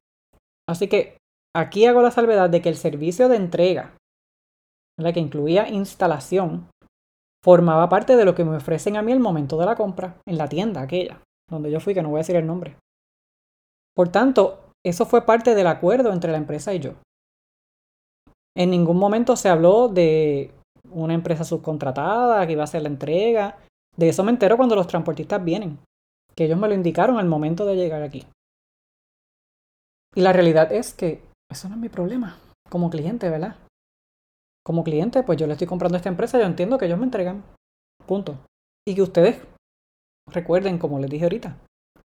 Así 0.70 0.88
que 0.88 1.18
aquí 1.56 1.86
hago 1.86 2.02
la 2.02 2.12
salvedad 2.12 2.50
de 2.50 2.62
que 2.62 2.70
el 2.70 2.76
servicio 2.76 3.30
de 3.30 3.38
entrega, 3.38 3.98
la 4.98 5.14
que 5.14 5.20
incluía 5.20 5.70
instalación, 5.70 6.70
formaba 7.44 7.88
parte 7.90 8.16
de 8.16 8.26
lo 8.26 8.36
que 8.36 8.44
me 8.44 8.58
ofrecen 8.58 8.98
a 8.98 9.02
mí 9.02 9.12
el 9.12 9.20
momento 9.20 9.58
de 9.58 9.66
la 9.66 9.76
compra 9.76 10.18
en 10.28 10.38
la 10.38 10.48
tienda 10.48 10.82
aquella, 10.82 11.22
donde 11.50 11.72
yo 11.72 11.80
fui, 11.80 11.94
que 11.94 12.02
no 12.02 12.10
voy 12.10 12.18
a 12.18 12.20
decir 12.20 12.36
el 12.36 12.46
nombre. 12.46 12.76
Por 13.96 14.10
tanto, 14.10 14.72
eso 14.86 15.06
fue 15.06 15.26
parte 15.26 15.56
del 15.56 15.68
acuerdo 15.68 16.12
entre 16.12 16.32
la 16.32 16.38
empresa 16.38 16.74
y 16.74 16.80
yo. 16.80 16.94
En 18.56 18.72
ningún 18.72 18.98
momento 18.98 19.36
se 19.36 19.50
habló 19.50 19.88
de 19.88 20.54
una 20.92 21.14
empresa 21.14 21.44
subcontratada 21.44 22.46
que 22.46 22.54
iba 22.54 22.62
a 22.62 22.66
hacer 22.66 22.82
la 22.82 22.90
entrega. 22.90 23.58
De 23.96 24.10
eso 24.10 24.24
me 24.24 24.32
entero 24.32 24.58
cuando 24.58 24.76
los 24.76 24.88
transportistas 24.88 25.44
vienen, 25.44 25.80
que 26.36 26.46
ellos 26.46 26.60
me 26.60 26.68
lo 26.68 26.74
indicaron 26.74 27.18
al 27.18 27.28
momento 27.28 27.66
de 27.66 27.76
llegar 27.76 28.04
aquí. 28.04 28.26
Y 30.16 30.22
la 30.22 30.34
realidad 30.34 30.72
es 30.72 30.94
que 30.94 31.29
eso 31.52 31.68
no 31.68 31.76
es 31.76 31.82
mi 31.82 31.90
problema 31.90 32.38
como 32.70 32.90
cliente, 32.90 33.30
¿verdad? 33.30 33.56
Como 34.64 34.84
cliente, 34.84 35.24
pues 35.24 35.40
yo 35.40 35.48
le 35.48 35.54
estoy 35.54 35.68
comprando 35.68 35.96
a 35.96 36.00
esta 36.00 36.10
empresa, 36.10 36.38
yo 36.40 36.46
entiendo 36.46 36.78
que 36.78 36.86
ellos 36.86 37.00
me 37.00 37.06
entregan. 37.06 37.44
Punto. 38.06 38.38
Y 38.88 38.96
que 38.96 39.02
ustedes 39.02 39.42
recuerden, 40.32 40.78
como 40.78 41.00
les 41.00 41.10
dije 41.10 41.26
ahorita, 41.26 41.58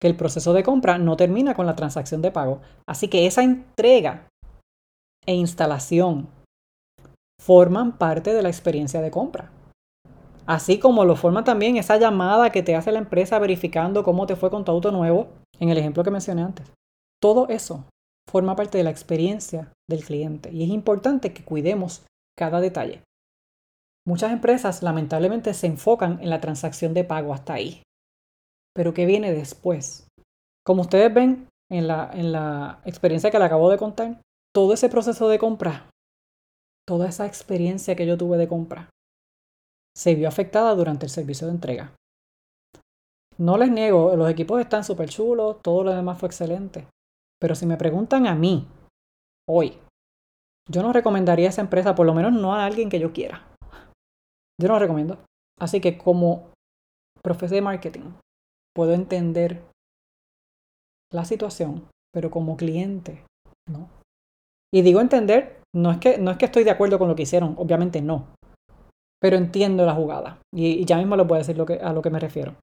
que 0.01 0.07
el 0.07 0.17
proceso 0.17 0.53
de 0.53 0.63
compra 0.63 0.99
no 0.99 1.17
termina 1.17 1.55
con 1.55 1.67
la 1.67 1.75
transacción 1.75 2.23
de 2.23 2.31
pago. 2.31 2.61
Así 2.89 3.09
que 3.09 3.27
esa 3.27 3.43
entrega 3.43 4.29
e 5.27 5.35
instalación 5.35 6.29
forman 7.41 7.99
parte 7.99 8.35
de 8.35 8.43
la 8.43 8.49
experiencia 8.49 9.01
de 9.01 9.11
compra. 9.11 9.51
Así 10.47 10.79
como 10.79 11.05
lo 11.05 11.17
forma 11.17 11.45
también 11.45 11.77
esa 11.77 11.97
llamada 11.97 12.51
que 12.51 12.63
te 12.63 12.75
hace 12.75 12.93
la 12.93 12.99
empresa 12.99 13.39
verificando 13.39 14.03
cómo 14.03 14.27
te 14.27 14.37
fue 14.37 14.51
con 14.51 14.65
tu 14.65 14.73
auto 14.73 14.91
nuevo, 14.91 15.29
en 15.59 15.69
el 15.69 15.79
ejemplo 15.79 16.03
que 16.03 16.11
mencioné 16.11 16.43
antes. 16.43 16.71
Todo 17.21 17.49
eso 17.49 17.85
forma 18.29 18.57
parte 18.57 18.79
de 18.79 18.85
la 18.85 18.91
experiencia 18.91 19.73
del 19.89 20.05
cliente 20.05 20.51
y 20.53 20.65
es 20.65 20.71
importante 20.71 21.33
que 21.33 21.45
cuidemos 21.45 22.05
cada 22.37 22.61
detalle. 22.61 23.03
Muchas 24.07 24.33
empresas 24.33 24.83
lamentablemente 24.83 25.55
se 25.55 25.67
enfocan 25.67 26.21
en 26.23 26.31
la 26.31 26.41
transacción 26.41 26.95
de 26.95 27.05
pago 27.05 27.33
hasta 27.35 27.55
ahí. 27.55 27.83
Pero 28.75 28.95
¿qué 28.95 29.07
viene 29.07 29.33
después? 29.33 30.09
Como 30.65 30.83
ustedes 30.83 31.13
ven 31.13 31.49
en 31.71 31.87
la, 31.87 32.11
en 32.13 32.33
la 32.33 32.81
experiencia 32.85 33.31
que 33.31 33.39
le 33.39 33.45
acabo 33.45 33.71
de 33.71 33.79
contar, 33.79 34.21
todo 34.55 34.75
ese 34.75 34.89
proceso 34.89 35.29
de 35.29 35.39
compra 35.39 35.89
toda 36.87 37.09
esa 37.09 37.27
experiencia 37.27 37.95
que 37.97 38.07
yo 38.07 38.19
tuve 38.19 38.37
de 38.39 38.49
compra 38.49 38.91
se 39.97 40.15
vio 40.15 40.29
afectada 40.29 40.75
durante 40.75 41.07
el 41.07 41.11
servicio 41.11 41.47
de 41.47 41.53
entrega. 41.53 41.95
No 43.39 43.57
les 43.57 43.71
niego, 43.71 44.17
los 44.17 44.31
equipos 44.31 44.61
están 44.61 44.85
súper 44.85 45.09
chulos, 45.09 45.61
todo 45.63 45.85
lo 45.85 45.95
demás 45.95 46.19
fue 46.19 46.29
excelente. 46.29 46.87
Pero 47.43 47.57
si 47.57 47.67
me 47.67 47.77
preguntan 47.77 48.29
a 48.29 48.37
mí, 48.37 48.69
hoy, 49.51 49.77
yo 50.71 50.81
no 50.81 50.93
recomendaría 50.93 51.49
esa 51.49 51.61
empresa, 51.61 51.97
por 51.97 52.07
lo 52.07 52.15
menos 52.15 52.33
no 52.33 52.55
a 52.55 52.65
alguien 52.65 52.89
que 52.89 53.01
yo 53.01 53.13
quiera. 53.13 53.53
Yo 54.61 54.69
no 54.69 54.75
lo 54.75 54.79
recomiendo. 54.79 55.19
Así 55.59 55.81
que 55.81 55.99
como 55.99 56.53
profesor 57.21 57.57
de 57.57 57.63
marketing, 57.63 58.13
puedo 58.73 58.93
entender 58.95 59.61
la 61.13 61.25
situación, 61.25 61.89
pero 62.15 62.31
como 62.31 62.57
cliente, 62.57 63.25
no. 63.69 63.89
Y 64.73 64.83
digo 64.83 65.01
entender 65.01 65.61
no 65.75 65.91
es, 65.91 65.99
que, 65.99 66.19
no 66.19 66.31
es 66.31 66.39
que 66.39 66.45
estoy 66.45 66.63
de 66.63 66.71
acuerdo 66.71 67.01
con 67.01 67.09
lo 67.09 67.17
que 67.17 67.23
hicieron, 67.23 67.57
obviamente 67.59 68.01
no. 68.01 68.29
Pero 69.21 69.37
entiendo 69.37 69.85
la 69.85 69.95
jugada. 69.95 70.39
Y, 70.55 70.85
ya 70.85 70.97
mismo 70.97 71.17
les 71.17 71.27
voy 71.27 71.37
a 71.37 71.39
decir 71.39 71.59
lo 71.59 71.67
que, 71.67 71.81
a 71.81 71.93
lo 71.93 72.03
que 72.03 72.11
me 72.11 72.21
refiero. 72.21 72.55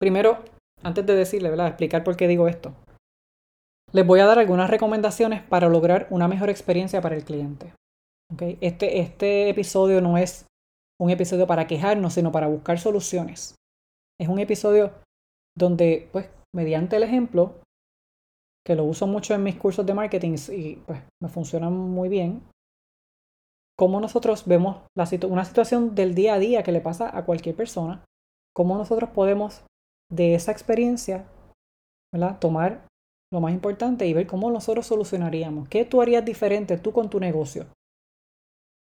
Primero, 0.00 0.38
antes 0.82 1.04
de 1.04 1.16
decirle, 1.16 1.50
¿verdad? 1.50 1.66
Explicar 1.66 2.02
por 2.02 2.16
qué 2.16 2.26
digo 2.28 2.48
esto. 2.48 2.72
Les 3.92 4.06
voy 4.06 4.20
a 4.20 4.26
dar 4.26 4.38
algunas 4.38 4.70
recomendaciones 4.70 5.42
para 5.42 5.68
lograr 5.68 6.06
una 6.10 6.28
mejor 6.28 6.48
experiencia 6.48 7.00
para 7.00 7.14
el 7.14 7.24
cliente. 7.24 7.74
¿Okay? 8.32 8.56
Este, 8.60 9.00
este 9.00 9.50
episodio 9.50 10.00
no 10.00 10.16
es 10.16 10.46
un 10.98 11.10
episodio 11.10 11.46
para 11.46 11.66
quejarnos, 11.66 12.14
sino 12.14 12.32
para 12.32 12.46
buscar 12.46 12.78
soluciones. 12.78 13.54
Es 14.18 14.28
un 14.28 14.38
episodio 14.38 14.92
donde, 15.56 16.08
pues, 16.12 16.30
mediante 16.54 16.96
el 16.96 17.02
ejemplo, 17.02 17.60
que 18.64 18.76
lo 18.76 18.84
uso 18.84 19.06
mucho 19.06 19.34
en 19.34 19.42
mis 19.42 19.56
cursos 19.56 19.84
de 19.84 19.94
marketing 19.94 20.36
y 20.52 20.76
pues 20.76 21.02
me 21.20 21.28
funcionan 21.28 21.72
muy 21.72 22.08
bien, 22.08 22.42
cómo 23.76 24.00
nosotros 24.00 24.46
vemos 24.46 24.82
la 24.96 25.08
una 25.26 25.44
situación 25.44 25.94
del 25.94 26.14
día 26.14 26.34
a 26.34 26.38
día 26.38 26.62
que 26.62 26.72
le 26.72 26.80
pasa 26.80 27.16
a 27.16 27.24
cualquier 27.24 27.56
persona, 27.56 28.04
cómo 28.54 28.76
nosotros 28.76 29.10
podemos 29.10 29.64
de 30.10 30.34
esa 30.34 30.52
experiencia, 30.52 31.26
¿verdad? 32.12 32.38
Tomar 32.38 32.86
lo 33.32 33.40
más 33.40 33.52
importante 33.52 34.06
y 34.06 34.12
ver 34.12 34.26
cómo 34.26 34.50
nosotros 34.50 34.86
solucionaríamos. 34.86 35.68
¿Qué 35.68 35.84
tú 35.86 36.02
harías 36.02 36.24
diferente 36.24 36.76
tú 36.76 36.92
con 36.92 37.08
tu 37.08 37.18
negocio? 37.18 37.66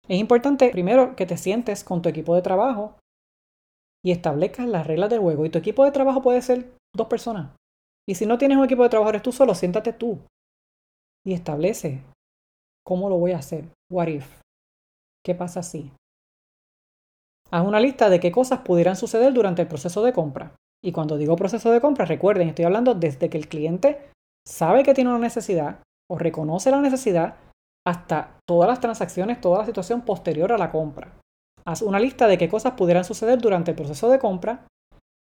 Es 0.08 0.20
importante 0.20 0.72
primero 0.72 1.16
que 1.16 1.28
te 1.28 1.38
sientes 1.38 1.84
con 1.84 2.02
tu 2.02 2.10
equipo 2.10 2.34
de 2.34 2.42
trabajo 2.42 2.98
y 4.04 4.12
establezcas 4.12 4.68
las 4.68 4.88
reglas 4.88 5.12
del 5.12 5.20
juego. 5.20 5.46
Y 5.46 5.52
tu 5.52 5.60
equipo 5.60 5.86
de 5.86 5.92
trabajo 5.92 6.24
puede 6.24 6.42
ser 6.42 6.74
dos 6.96 7.08
personas. 7.08 7.56
Y 8.08 8.16
si 8.16 8.26
no 8.26 8.40
tienes 8.40 8.58
un 8.58 8.66
equipo 8.66 8.82
de 8.82 8.90
trabajo, 8.90 9.12
eres 9.12 9.22
tú 9.22 9.32
solo, 9.32 9.54
siéntate 9.54 9.94
tú 9.94 10.18
y 11.24 11.34
establece 11.34 12.02
cómo 12.84 13.08
lo 13.08 13.20
voy 13.20 13.34
a 13.34 13.38
hacer. 13.38 13.70
What 13.92 14.08
if? 14.08 14.42
¿Qué 15.24 15.36
pasa 15.36 15.62
si? 15.62 15.92
Haz 17.52 17.68
una 17.68 17.80
lista 17.80 18.10
de 18.10 18.20
qué 18.20 18.32
cosas 18.32 18.62
pudieran 18.62 18.96
suceder 18.96 19.32
durante 19.32 19.62
el 19.62 19.68
proceso 19.68 20.04
de 20.04 20.14
compra. 20.14 20.56
Y 20.84 20.92
cuando 20.92 21.18
digo 21.18 21.36
proceso 21.36 21.72
de 21.72 21.82
compra, 21.82 22.06
recuerden, 22.06 22.50
estoy 22.50 22.66
hablando 22.66 22.96
desde 22.96 23.30
que 23.30 23.38
el 23.38 23.48
cliente 23.48 24.10
sabe 24.48 24.84
que 24.84 24.94
tiene 24.94 25.10
una 25.10 25.20
necesidad 25.20 25.80
o 26.12 26.18
reconoce 26.18 26.72
la 26.72 26.82
necesidad 26.82 27.36
hasta 27.88 28.38
todas 28.48 28.70
las 28.70 28.80
transacciones, 28.80 29.42
toda 29.42 29.60
la 29.60 29.66
situación 29.66 30.02
posterior 30.02 30.52
a 30.52 30.58
la 30.58 30.72
compra. 30.72 31.18
Haz 31.66 31.82
una 31.82 32.00
lista 32.00 32.28
de 32.28 32.38
qué 32.38 32.50
cosas 32.50 32.74
pudieran 32.74 33.04
suceder 33.04 33.40
durante 33.40 33.72
el 33.72 33.78
proceso 33.78 34.10
de 34.10 34.20
compra 34.20 34.66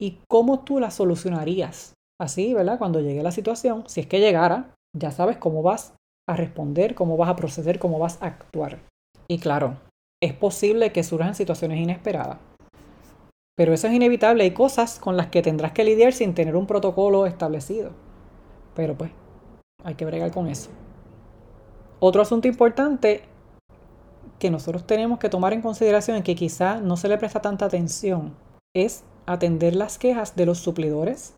y 0.00 0.18
cómo 0.28 0.60
tú 0.60 0.80
las 0.80 0.94
solucionarías. 0.94 1.94
Así, 2.20 2.54
¿verdad? 2.54 2.78
Cuando 2.78 3.00
llegue 3.00 3.22
la 3.22 3.30
situación, 3.30 3.84
si 3.86 4.00
es 4.00 4.06
que 4.06 4.20
llegara, 4.20 4.74
ya 4.96 5.10
sabes 5.10 5.38
cómo 5.38 5.62
vas 5.62 5.94
a 6.28 6.36
responder, 6.36 6.94
cómo 6.94 7.16
vas 7.16 7.30
a 7.30 7.36
proceder, 7.36 7.78
cómo 7.78 7.98
vas 7.98 8.20
a 8.22 8.26
actuar. 8.26 8.78
Y 9.28 9.38
claro, 9.38 9.78
es 10.22 10.34
posible 10.34 10.92
que 10.92 11.02
surjan 11.02 11.34
situaciones 11.34 11.78
inesperadas. 11.78 12.38
Pero 13.56 13.72
eso 13.74 13.88
es 13.88 13.94
inevitable. 13.94 14.44
Hay 14.44 14.52
cosas 14.52 14.98
con 14.98 15.16
las 15.16 15.28
que 15.28 15.42
tendrás 15.42 15.72
que 15.72 15.84
lidiar 15.84 16.12
sin 16.12 16.34
tener 16.34 16.56
un 16.56 16.66
protocolo 16.66 17.26
establecido. 17.26 17.92
Pero 18.74 18.96
pues, 18.96 19.10
hay 19.84 19.94
que 19.94 20.04
bregar 20.04 20.30
con 20.32 20.48
eso. 20.48 20.70
Otro 21.98 22.22
asunto 22.22 22.48
importante 22.48 23.24
que 24.38 24.50
nosotros 24.50 24.86
tenemos 24.86 25.18
que 25.18 25.28
tomar 25.28 25.52
en 25.52 25.62
consideración 25.62 26.16
y 26.18 26.22
que 26.22 26.34
quizá 26.34 26.80
no 26.80 26.96
se 26.96 27.08
le 27.08 27.18
presta 27.18 27.42
tanta 27.42 27.66
atención 27.66 28.34
es 28.74 29.04
atender 29.26 29.76
las 29.76 29.98
quejas 29.98 30.34
de 30.34 30.46
los 30.46 30.58
suplidores, 30.58 31.36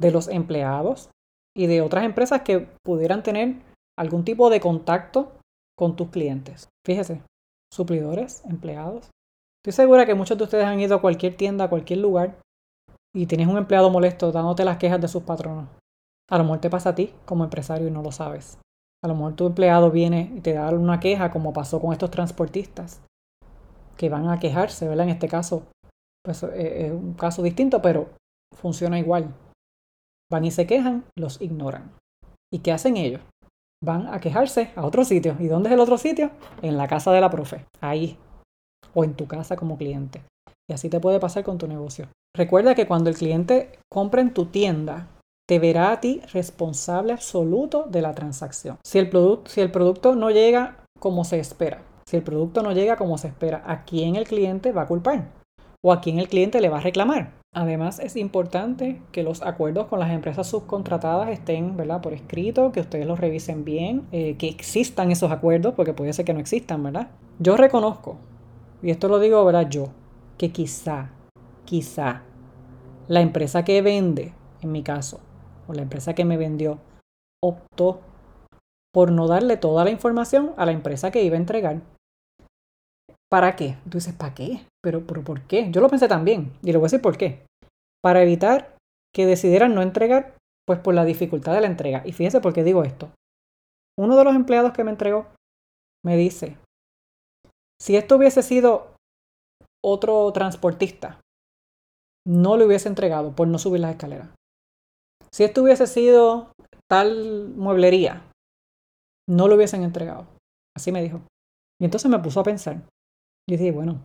de 0.00 0.10
los 0.10 0.28
empleados 0.28 1.10
y 1.56 1.66
de 1.66 1.80
otras 1.80 2.04
empresas 2.04 2.42
que 2.42 2.68
pudieran 2.84 3.22
tener 3.22 3.56
algún 3.98 4.24
tipo 4.24 4.50
de 4.50 4.60
contacto 4.60 5.32
con 5.76 5.96
tus 5.96 6.10
clientes. 6.10 6.68
Fíjese, 6.86 7.22
suplidores, 7.72 8.44
empleados. 8.44 9.10
Estoy 9.64 9.84
segura 9.84 10.06
que 10.06 10.14
muchos 10.14 10.38
de 10.38 10.44
ustedes 10.44 10.64
han 10.64 10.80
ido 10.80 10.96
a 10.96 11.00
cualquier 11.00 11.36
tienda, 11.36 11.64
a 11.64 11.70
cualquier 11.70 12.00
lugar 12.00 12.38
y 13.14 13.26
tienes 13.26 13.48
un 13.48 13.56
empleado 13.56 13.90
molesto 13.90 14.30
dándote 14.30 14.64
las 14.64 14.78
quejas 14.78 15.00
de 15.00 15.08
sus 15.08 15.22
patronos. 15.22 15.68
A 16.30 16.38
lo 16.38 16.44
mejor 16.44 16.60
te 16.60 16.70
pasa 16.70 16.90
a 16.90 16.94
ti 16.94 17.14
como 17.24 17.44
empresario 17.44 17.88
y 17.88 17.90
no 17.90 18.02
lo 18.02 18.12
sabes. 18.12 18.58
A 19.02 19.08
lo 19.08 19.14
mejor 19.14 19.34
tu 19.34 19.46
empleado 19.46 19.90
viene 19.90 20.32
y 20.36 20.40
te 20.40 20.52
da 20.52 20.68
una 20.70 21.00
queja 21.00 21.30
como 21.30 21.52
pasó 21.52 21.80
con 21.80 21.92
estos 21.92 22.10
transportistas 22.10 23.00
que 23.96 24.08
van 24.08 24.28
a 24.28 24.38
quejarse, 24.38 24.88
¿verdad? 24.88 25.06
En 25.06 25.12
este 25.12 25.28
caso, 25.28 25.64
pues 26.24 26.42
eh, 26.42 26.86
es 26.86 26.92
un 26.92 27.14
caso 27.14 27.42
distinto, 27.42 27.80
pero 27.80 28.10
funciona 28.54 28.98
igual. 28.98 29.34
Van 30.30 30.44
y 30.44 30.50
se 30.50 30.66
quejan, 30.66 31.04
los 31.16 31.40
ignoran. 31.40 31.92
¿Y 32.52 32.58
qué 32.58 32.72
hacen 32.72 32.96
ellos? 32.96 33.22
Van 33.82 34.08
a 34.08 34.20
quejarse 34.20 34.72
a 34.76 34.84
otro 34.84 35.04
sitio. 35.04 35.36
¿Y 35.38 35.46
dónde 35.46 35.68
es 35.68 35.74
el 35.74 35.80
otro 35.80 35.96
sitio? 35.98 36.30
En 36.62 36.76
la 36.76 36.88
casa 36.88 37.12
de 37.12 37.20
la 37.20 37.30
profe. 37.30 37.64
Ahí. 37.80 38.18
O 38.94 39.04
en 39.04 39.14
tu 39.14 39.26
casa 39.26 39.56
como 39.56 39.78
cliente. 39.78 40.22
Y 40.68 40.74
así 40.74 40.88
te 40.88 41.00
puede 41.00 41.20
pasar 41.20 41.44
con 41.44 41.58
tu 41.58 41.66
negocio. 41.66 42.08
Recuerda 42.36 42.74
que 42.74 42.86
cuando 42.86 43.10
el 43.10 43.16
cliente 43.16 43.78
compra 43.90 44.20
en 44.20 44.34
tu 44.34 44.46
tienda, 44.46 45.08
te 45.48 45.58
verá 45.58 45.92
a 45.92 46.00
ti 46.00 46.20
responsable 46.34 47.14
absoluto 47.14 47.86
de 47.88 48.02
la 48.02 48.14
transacción. 48.14 48.76
Si 48.84 48.98
el, 48.98 49.10
si 49.46 49.62
el 49.62 49.70
producto 49.70 50.14
no 50.14 50.30
llega 50.30 50.84
como 51.00 51.24
se 51.24 51.38
espera, 51.38 51.80
si 52.06 52.18
el 52.18 52.22
producto 52.22 52.62
no 52.62 52.72
llega 52.72 52.96
como 52.96 53.16
se 53.16 53.28
espera, 53.28 53.62
¿a 53.66 53.84
quién 53.84 54.16
el 54.16 54.26
cliente 54.26 54.72
va 54.72 54.82
a 54.82 54.86
culpar? 54.86 55.30
¿O 55.82 55.92
a 55.92 56.02
quién 56.02 56.18
el 56.18 56.28
cliente 56.28 56.60
le 56.60 56.68
va 56.68 56.78
a 56.78 56.82
reclamar? 56.82 57.32
Además, 57.54 57.98
es 57.98 58.16
importante 58.16 59.00
que 59.10 59.22
los 59.22 59.40
acuerdos 59.40 59.86
con 59.86 60.00
las 60.00 60.10
empresas 60.10 60.46
subcontratadas 60.48 61.30
estén 61.30 61.78
¿verdad? 61.78 62.02
por 62.02 62.12
escrito, 62.12 62.70
que 62.70 62.80
ustedes 62.80 63.06
los 63.06 63.18
revisen 63.18 63.64
bien, 63.64 64.06
eh, 64.12 64.36
que 64.36 64.48
existan 64.48 65.10
esos 65.10 65.30
acuerdos, 65.30 65.72
porque 65.74 65.94
puede 65.94 66.12
ser 66.12 66.26
que 66.26 66.34
no 66.34 66.40
existan, 66.40 66.82
¿verdad? 66.82 67.08
Yo 67.38 67.56
reconozco, 67.56 68.18
y 68.82 68.90
esto 68.90 69.08
lo 69.08 69.18
digo 69.18 69.42
¿verdad? 69.46 69.70
yo, 69.70 69.88
que 70.36 70.52
quizá, 70.52 71.10
quizá, 71.64 72.22
la 73.06 73.22
empresa 73.22 73.64
que 73.64 73.80
vende, 73.80 74.34
en 74.60 74.72
mi 74.72 74.82
caso, 74.82 75.20
o 75.68 75.74
la 75.74 75.82
empresa 75.82 76.14
que 76.14 76.24
me 76.24 76.36
vendió, 76.36 76.80
optó 77.42 78.00
por 78.92 79.12
no 79.12 79.28
darle 79.28 79.56
toda 79.56 79.84
la 79.84 79.90
información 79.90 80.54
a 80.56 80.66
la 80.66 80.72
empresa 80.72 81.10
que 81.10 81.22
iba 81.22 81.36
a 81.36 81.40
entregar. 81.40 81.82
¿Para 83.30 83.54
qué? 83.56 83.76
Tú 83.84 83.98
dices, 83.98 84.14
¿para 84.14 84.34
qué? 84.34 84.66
¿Pero, 84.82 85.06
pero 85.06 85.22
por 85.22 85.42
qué? 85.42 85.70
Yo 85.70 85.80
lo 85.80 85.88
pensé 85.88 86.08
también, 86.08 86.52
y 86.62 86.72
le 86.72 86.78
voy 86.78 86.86
a 86.86 86.90
decir 86.90 87.02
por 87.02 87.18
qué. 87.18 87.44
Para 88.02 88.22
evitar 88.22 88.76
que 89.14 89.26
decidieran 89.26 89.74
no 89.74 89.82
entregar, 89.82 90.34
pues 90.66 90.78
por 90.80 90.94
la 90.94 91.04
dificultad 91.04 91.52
de 91.54 91.60
la 91.60 91.66
entrega. 91.66 92.02
Y 92.06 92.12
fíjense 92.12 92.40
por 92.40 92.52
qué 92.54 92.64
digo 92.64 92.84
esto. 92.84 93.10
Uno 93.98 94.16
de 94.16 94.24
los 94.24 94.34
empleados 94.34 94.72
que 94.72 94.84
me 94.84 94.90
entregó 94.90 95.26
me 96.04 96.16
dice, 96.16 96.56
si 97.80 97.96
esto 97.96 98.16
hubiese 98.16 98.42
sido 98.42 98.94
otro 99.84 100.32
transportista, 100.32 101.20
no 102.26 102.56
le 102.56 102.66
hubiese 102.66 102.88
entregado 102.88 103.34
por 103.34 103.48
no 103.48 103.58
subir 103.58 103.80
las 103.80 103.92
escaleras. 103.92 104.28
Si 105.32 105.44
esto 105.44 105.62
hubiese 105.62 105.86
sido 105.86 106.52
tal 106.90 107.48
mueblería, 107.56 108.22
no 109.28 109.48
lo 109.48 109.56
hubiesen 109.56 109.82
entregado. 109.82 110.26
Así 110.76 110.92
me 110.92 111.02
dijo. 111.02 111.20
Y 111.80 111.84
entonces 111.84 112.10
me 112.10 112.18
puso 112.18 112.40
a 112.40 112.44
pensar. 112.44 112.82
Y 113.48 113.56
dije, 113.56 113.72
bueno, 113.72 114.00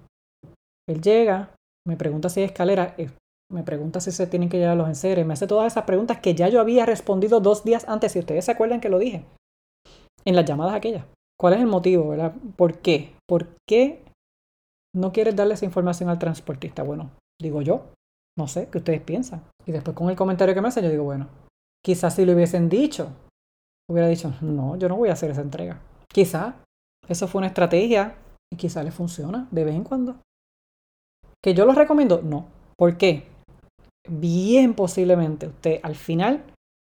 él 0.88 1.02
llega, 1.02 1.56
me 1.88 1.98
pregunta 1.98 2.30
si 2.30 2.42
hay 2.42 2.46
escalera, 2.46 2.96
eh, 2.98 3.10
me 3.52 3.64
pregunta 3.64 4.00
si 4.00 4.12
se 4.12 4.28
tienen 4.28 4.50
que 4.50 4.58
llevar 4.58 4.78
los 4.78 4.88
enseres, 4.88 5.26
me 5.26 5.34
hace 5.34 5.48
todas 5.48 5.72
esas 5.72 5.86
preguntas 5.86 6.20
que 6.20 6.34
ya 6.34 6.50
yo 6.50 6.60
había 6.60 6.86
respondido 6.86 7.40
dos 7.40 7.64
días 7.64 7.88
antes, 7.88 8.12
si 8.12 8.20
ustedes 8.20 8.46
se 8.46 8.52
acuerdan 8.52 8.82
que 8.82 8.90
lo 8.90 9.00
dije, 9.00 9.26
en 10.26 10.36
las 10.36 10.46
llamadas 10.46 10.76
aquellas. 10.76 11.06
¿Cuál 11.40 11.54
es 11.54 11.60
el 11.60 11.68
motivo, 11.68 12.08
verdad? 12.08 12.34
¿Por 12.56 12.80
qué? 12.80 13.16
¿Por 13.28 13.56
qué 13.68 14.04
no 14.96 15.12
quieres 15.12 15.36
darle 15.36 15.56
esa 15.56 15.66
información 15.66 16.10
al 16.10 16.20
transportista? 16.20 16.84
Bueno, 16.84 17.12
digo 17.42 17.62
yo, 17.62 17.92
no 18.38 18.48
sé, 18.48 18.70
¿qué 18.70 18.78
ustedes 18.78 19.02
piensan? 19.02 19.44
Y 19.66 19.72
después 19.72 19.96
con 19.96 20.10
el 20.10 20.16
comentario 20.16 20.54
que 20.54 20.62
me 20.62 20.68
hace, 20.68 20.82
yo 20.82 20.90
digo, 20.90 21.04
bueno, 21.04 21.28
quizás 21.84 22.16
si 22.16 22.26
lo 22.26 22.34
hubiesen 22.34 22.70
dicho, 22.70 23.10
hubiera 23.90 24.08
dicho, 24.08 24.34
no, 24.42 24.76
yo 24.78 24.90
no 24.90 24.98
voy 24.98 25.10
a 25.10 25.14
hacer 25.14 25.32
esa 25.32 25.42
entrega. 25.42 25.80
Quizás 26.08 26.56
eso 27.08 27.28
fue 27.28 27.40
una 27.40 27.48
estrategia 27.48 28.16
y 28.52 28.58
quizás 28.58 28.84
le 28.84 28.92
funciona 28.92 29.48
de 29.52 29.64
vez 29.64 29.76
en 29.76 29.84
cuando. 29.84 30.18
¿Que 31.44 31.54
yo 31.54 31.66
lo 31.66 31.74
recomiendo? 31.74 32.22
No. 32.22 32.48
¿Por 32.78 32.98
qué? 32.98 33.28
Bien 34.10 34.74
posiblemente 34.74 35.48
usted 35.48 35.80
al 35.84 35.96
final 35.96 36.44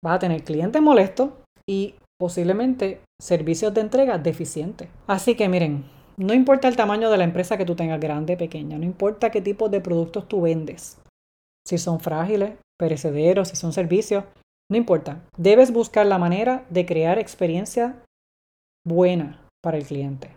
va 0.06 0.13
a 0.13 0.19
tener 0.19 0.43
clientes 0.43 0.82
molestos 0.82 1.32
y 1.67 1.95
posiblemente 2.19 3.01
servicios 3.21 3.73
de 3.73 3.82
entrega 3.82 4.17
deficientes. 4.17 4.89
Así 5.08 5.36
que 5.36 5.49
miren, 5.49 5.86
no 6.17 6.34
importa 6.34 6.67
el 6.67 6.75
tamaño 6.75 7.10
de 7.10 7.17
la 7.17 7.23
empresa 7.23 7.58
que 7.58 7.65
tú 7.65 7.75
tengas, 7.75 7.99
grande, 7.99 8.38
pequeña, 8.38 8.77
no 8.77 8.86
importa 8.86 9.30
qué 9.30 9.41
tipo 9.41 9.69
de 9.69 9.82
productos 9.82 10.27
tú 10.27 10.41
vendes, 10.41 10.97
si 11.67 11.77
son 11.77 11.99
frágiles, 11.99 12.58
perecederos, 12.80 13.49
si 13.49 13.56
son 13.58 13.73
servicios, 13.73 14.23
no 14.71 14.77
importa. 14.77 15.21
Debes 15.38 15.73
buscar 15.73 16.06
la 16.06 16.17
manera 16.17 16.65
de 16.69 16.86
crear 16.86 17.19
experiencia 17.19 18.03
buena 18.86 19.45
para 19.62 19.77
el 19.77 19.86
cliente, 19.86 20.36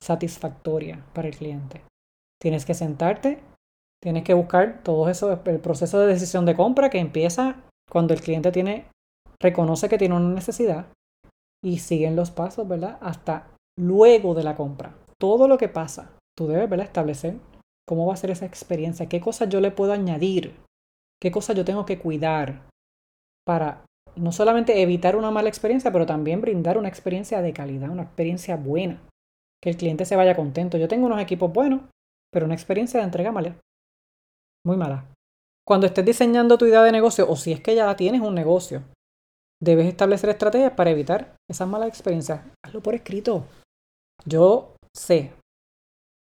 satisfactoria 0.00 1.04
para 1.14 1.28
el 1.28 1.36
cliente. 1.36 1.82
Tienes 2.40 2.64
que 2.64 2.74
sentarte, 2.74 3.40
tienes 4.02 4.24
que 4.24 4.34
buscar 4.34 4.82
todo 4.82 5.08
eso, 5.08 5.40
el 5.44 5.60
proceso 5.60 6.00
de 6.00 6.06
decisión 6.06 6.44
de 6.44 6.56
compra 6.56 6.90
que 6.90 6.98
empieza 6.98 7.62
cuando 7.90 8.14
el 8.14 8.20
cliente 8.20 8.50
tiene, 8.50 8.86
reconoce 9.40 9.88
que 9.88 9.98
tiene 9.98 10.16
una 10.16 10.34
necesidad 10.34 10.86
y 11.64 11.78
siguen 11.78 12.16
los 12.16 12.30
pasos, 12.30 12.66
¿verdad? 12.66 12.98
Hasta 13.00 13.48
luego 13.78 14.34
de 14.34 14.44
la 14.44 14.56
compra. 14.56 14.94
Todo 15.20 15.46
lo 15.46 15.58
que 15.58 15.68
pasa, 15.68 16.16
tú 16.36 16.46
debes, 16.46 16.68
¿verdad? 16.68 16.86
Establecer 16.86 17.36
cómo 17.88 18.06
va 18.06 18.14
a 18.14 18.18
ser 18.18 18.30
esa 18.30 18.46
experiencia, 18.46 19.08
qué 19.08 19.20
cosas 19.20 19.48
yo 19.48 19.60
le 19.60 19.72
puedo 19.72 19.92
añadir, 19.92 20.54
qué 21.20 21.32
cosas 21.32 21.56
yo 21.56 21.64
tengo 21.64 21.84
que 21.86 21.98
cuidar 21.98 22.68
para 23.44 23.84
no 24.14 24.30
solamente 24.30 24.82
evitar 24.82 25.16
una 25.16 25.30
mala 25.30 25.48
experiencia, 25.48 25.90
pero 25.90 26.06
también 26.06 26.40
brindar 26.40 26.76
una 26.78 26.88
experiencia 26.88 27.40
de 27.40 27.52
calidad, 27.52 27.90
una 27.90 28.02
experiencia 28.02 28.56
buena, 28.56 29.00
que 29.62 29.70
el 29.70 29.76
cliente 29.76 30.04
se 30.04 30.16
vaya 30.16 30.36
contento. 30.36 30.76
Yo 30.76 30.86
tengo 30.86 31.06
unos 31.06 31.20
equipos 31.20 31.52
buenos, 31.52 31.82
pero 32.30 32.46
una 32.46 32.54
experiencia 32.54 33.00
de 33.00 33.06
entrega 33.06 33.32
mala, 33.32 33.56
muy 34.64 34.76
mala. 34.76 35.06
Cuando 35.66 35.86
estés 35.86 36.04
diseñando 36.04 36.58
tu 36.58 36.66
idea 36.66 36.82
de 36.82 36.92
negocio, 36.92 37.28
o 37.28 37.36
si 37.36 37.52
es 37.52 37.60
que 37.60 37.74
ya 37.74 37.94
tienes 37.96 38.20
un 38.20 38.34
negocio, 38.34 38.82
debes 39.62 39.86
establecer 39.86 40.30
estrategias 40.30 40.72
para 40.72 40.90
evitar 40.90 41.36
esas 41.50 41.68
malas 41.68 41.88
experiencias. 41.88 42.40
Hazlo 42.64 42.82
por 42.82 42.94
escrito. 42.94 43.44
Yo 44.24 44.76
sé 44.94 45.32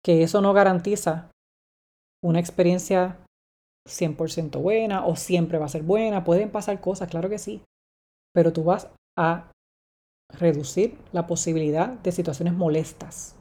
que 0.05 0.23
eso 0.23 0.41
no 0.41 0.53
garantiza 0.53 1.31
una 2.25 2.41
experiencia 2.41 3.19
100% 3.87 4.61
buena 4.61 5.07
o 5.07 5.15
siempre 5.15 5.59
va 5.59 5.67
a 5.67 5.69
ser 5.69 5.83
buena. 5.83 6.25
Pueden 6.25 6.51
pasar 6.51 6.81
cosas, 6.81 7.11
claro 7.11 7.29
que 7.29 7.39
sí. 7.39 7.63
Pero 8.35 8.53
tú 8.53 8.65
vas 8.65 8.89
a 9.17 9.53
reducir 10.33 10.99
la 11.13 11.27
posibilidad 11.27 11.89
de 11.89 12.13
situaciones 12.13 12.55
molestas 12.55 13.37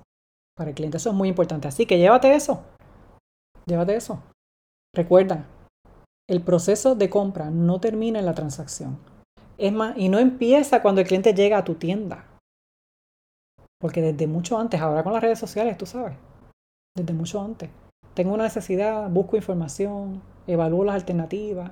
para 0.55 0.71
el 0.71 0.75
cliente. 0.75 0.97
Eso 0.97 1.09
es 1.09 1.15
muy 1.15 1.29
importante. 1.29 1.67
Así 1.67 1.85
que 1.85 1.97
llévate 1.97 2.35
eso. 2.35 2.63
Llévate 3.65 3.95
eso. 3.95 4.21
Recuerda, 4.93 5.47
el 6.29 6.43
proceso 6.43 6.93
de 6.95 7.09
compra 7.09 7.49
no 7.49 7.79
termina 7.79 8.19
en 8.19 8.25
la 8.25 8.35
transacción. 8.35 8.99
Es 9.57 9.71
más, 9.71 9.97
y 9.97 10.09
no 10.09 10.19
empieza 10.19 10.81
cuando 10.81 10.99
el 10.99 11.07
cliente 11.07 11.33
llega 11.33 11.57
a 11.57 11.63
tu 11.63 11.75
tienda. 11.75 12.27
Porque 13.79 14.01
desde 14.01 14.27
mucho 14.27 14.59
antes, 14.59 14.81
ahora 14.81 15.03
con 15.03 15.13
las 15.13 15.21
redes 15.21 15.39
sociales, 15.39 15.77
tú 15.77 15.85
sabes, 15.85 16.17
desde 16.95 17.13
mucho 17.13 17.41
antes. 17.41 17.69
Tengo 18.13 18.33
una 18.33 18.43
necesidad, 18.43 19.09
busco 19.09 19.35
información, 19.35 20.21
evalúo 20.45 20.83
las 20.83 20.95
alternativas, 20.95 21.71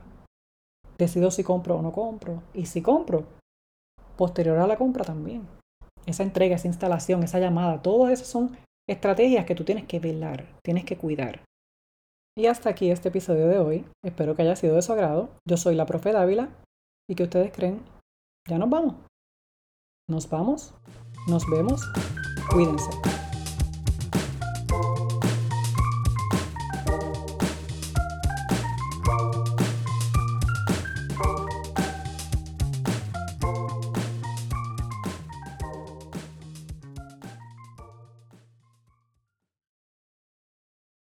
decido 0.98 1.32
si 1.32 1.44
compro 1.44 1.76
o 1.78 1.82
no 1.82 1.92
compro. 1.92 2.42
Y 2.54 2.66
si 2.66 2.82
compro, 2.82 3.26
posterior 4.18 4.58
a 4.58 4.68
la 4.68 4.78
compra 4.78 5.04
también. 5.04 5.48
Esa 6.06 6.24
entrega, 6.24 6.56
esa 6.56 6.68
instalación, 6.68 7.24
esa 7.24 7.40
llamada, 7.40 7.82
todas 7.82 8.12
esas 8.12 8.28
son 8.28 8.58
estrategias 8.90 9.46
que 9.46 9.56
tú 9.56 9.64
tienes 9.64 9.86
que 9.86 10.00
velar, 10.00 10.48
tienes 10.64 10.86
que 10.86 10.98
cuidar. 10.98 11.44
Y 12.38 12.48
hasta 12.48 12.70
aquí 12.70 12.90
este 12.90 13.10
episodio 13.10 13.48
de 13.48 13.60
hoy. 13.60 13.86
Espero 14.04 14.36
que 14.36 14.42
haya 14.42 14.56
sido 14.56 14.76
de 14.76 14.82
su 14.82 14.94
agrado. 14.94 15.30
Yo 15.48 15.58
soy 15.58 15.76
la 15.76 15.86
profe 15.86 16.12
Dávila 16.12 16.50
y 17.10 17.16
que 17.16 17.24
ustedes 17.24 17.52
creen, 17.52 17.82
ya 18.50 18.58
nos 18.58 18.70
vamos. 18.70 18.96
Nos 20.10 20.30
vamos, 20.30 20.74
nos 21.28 21.48
vemos, 21.50 21.82
cuídense. 22.52 23.21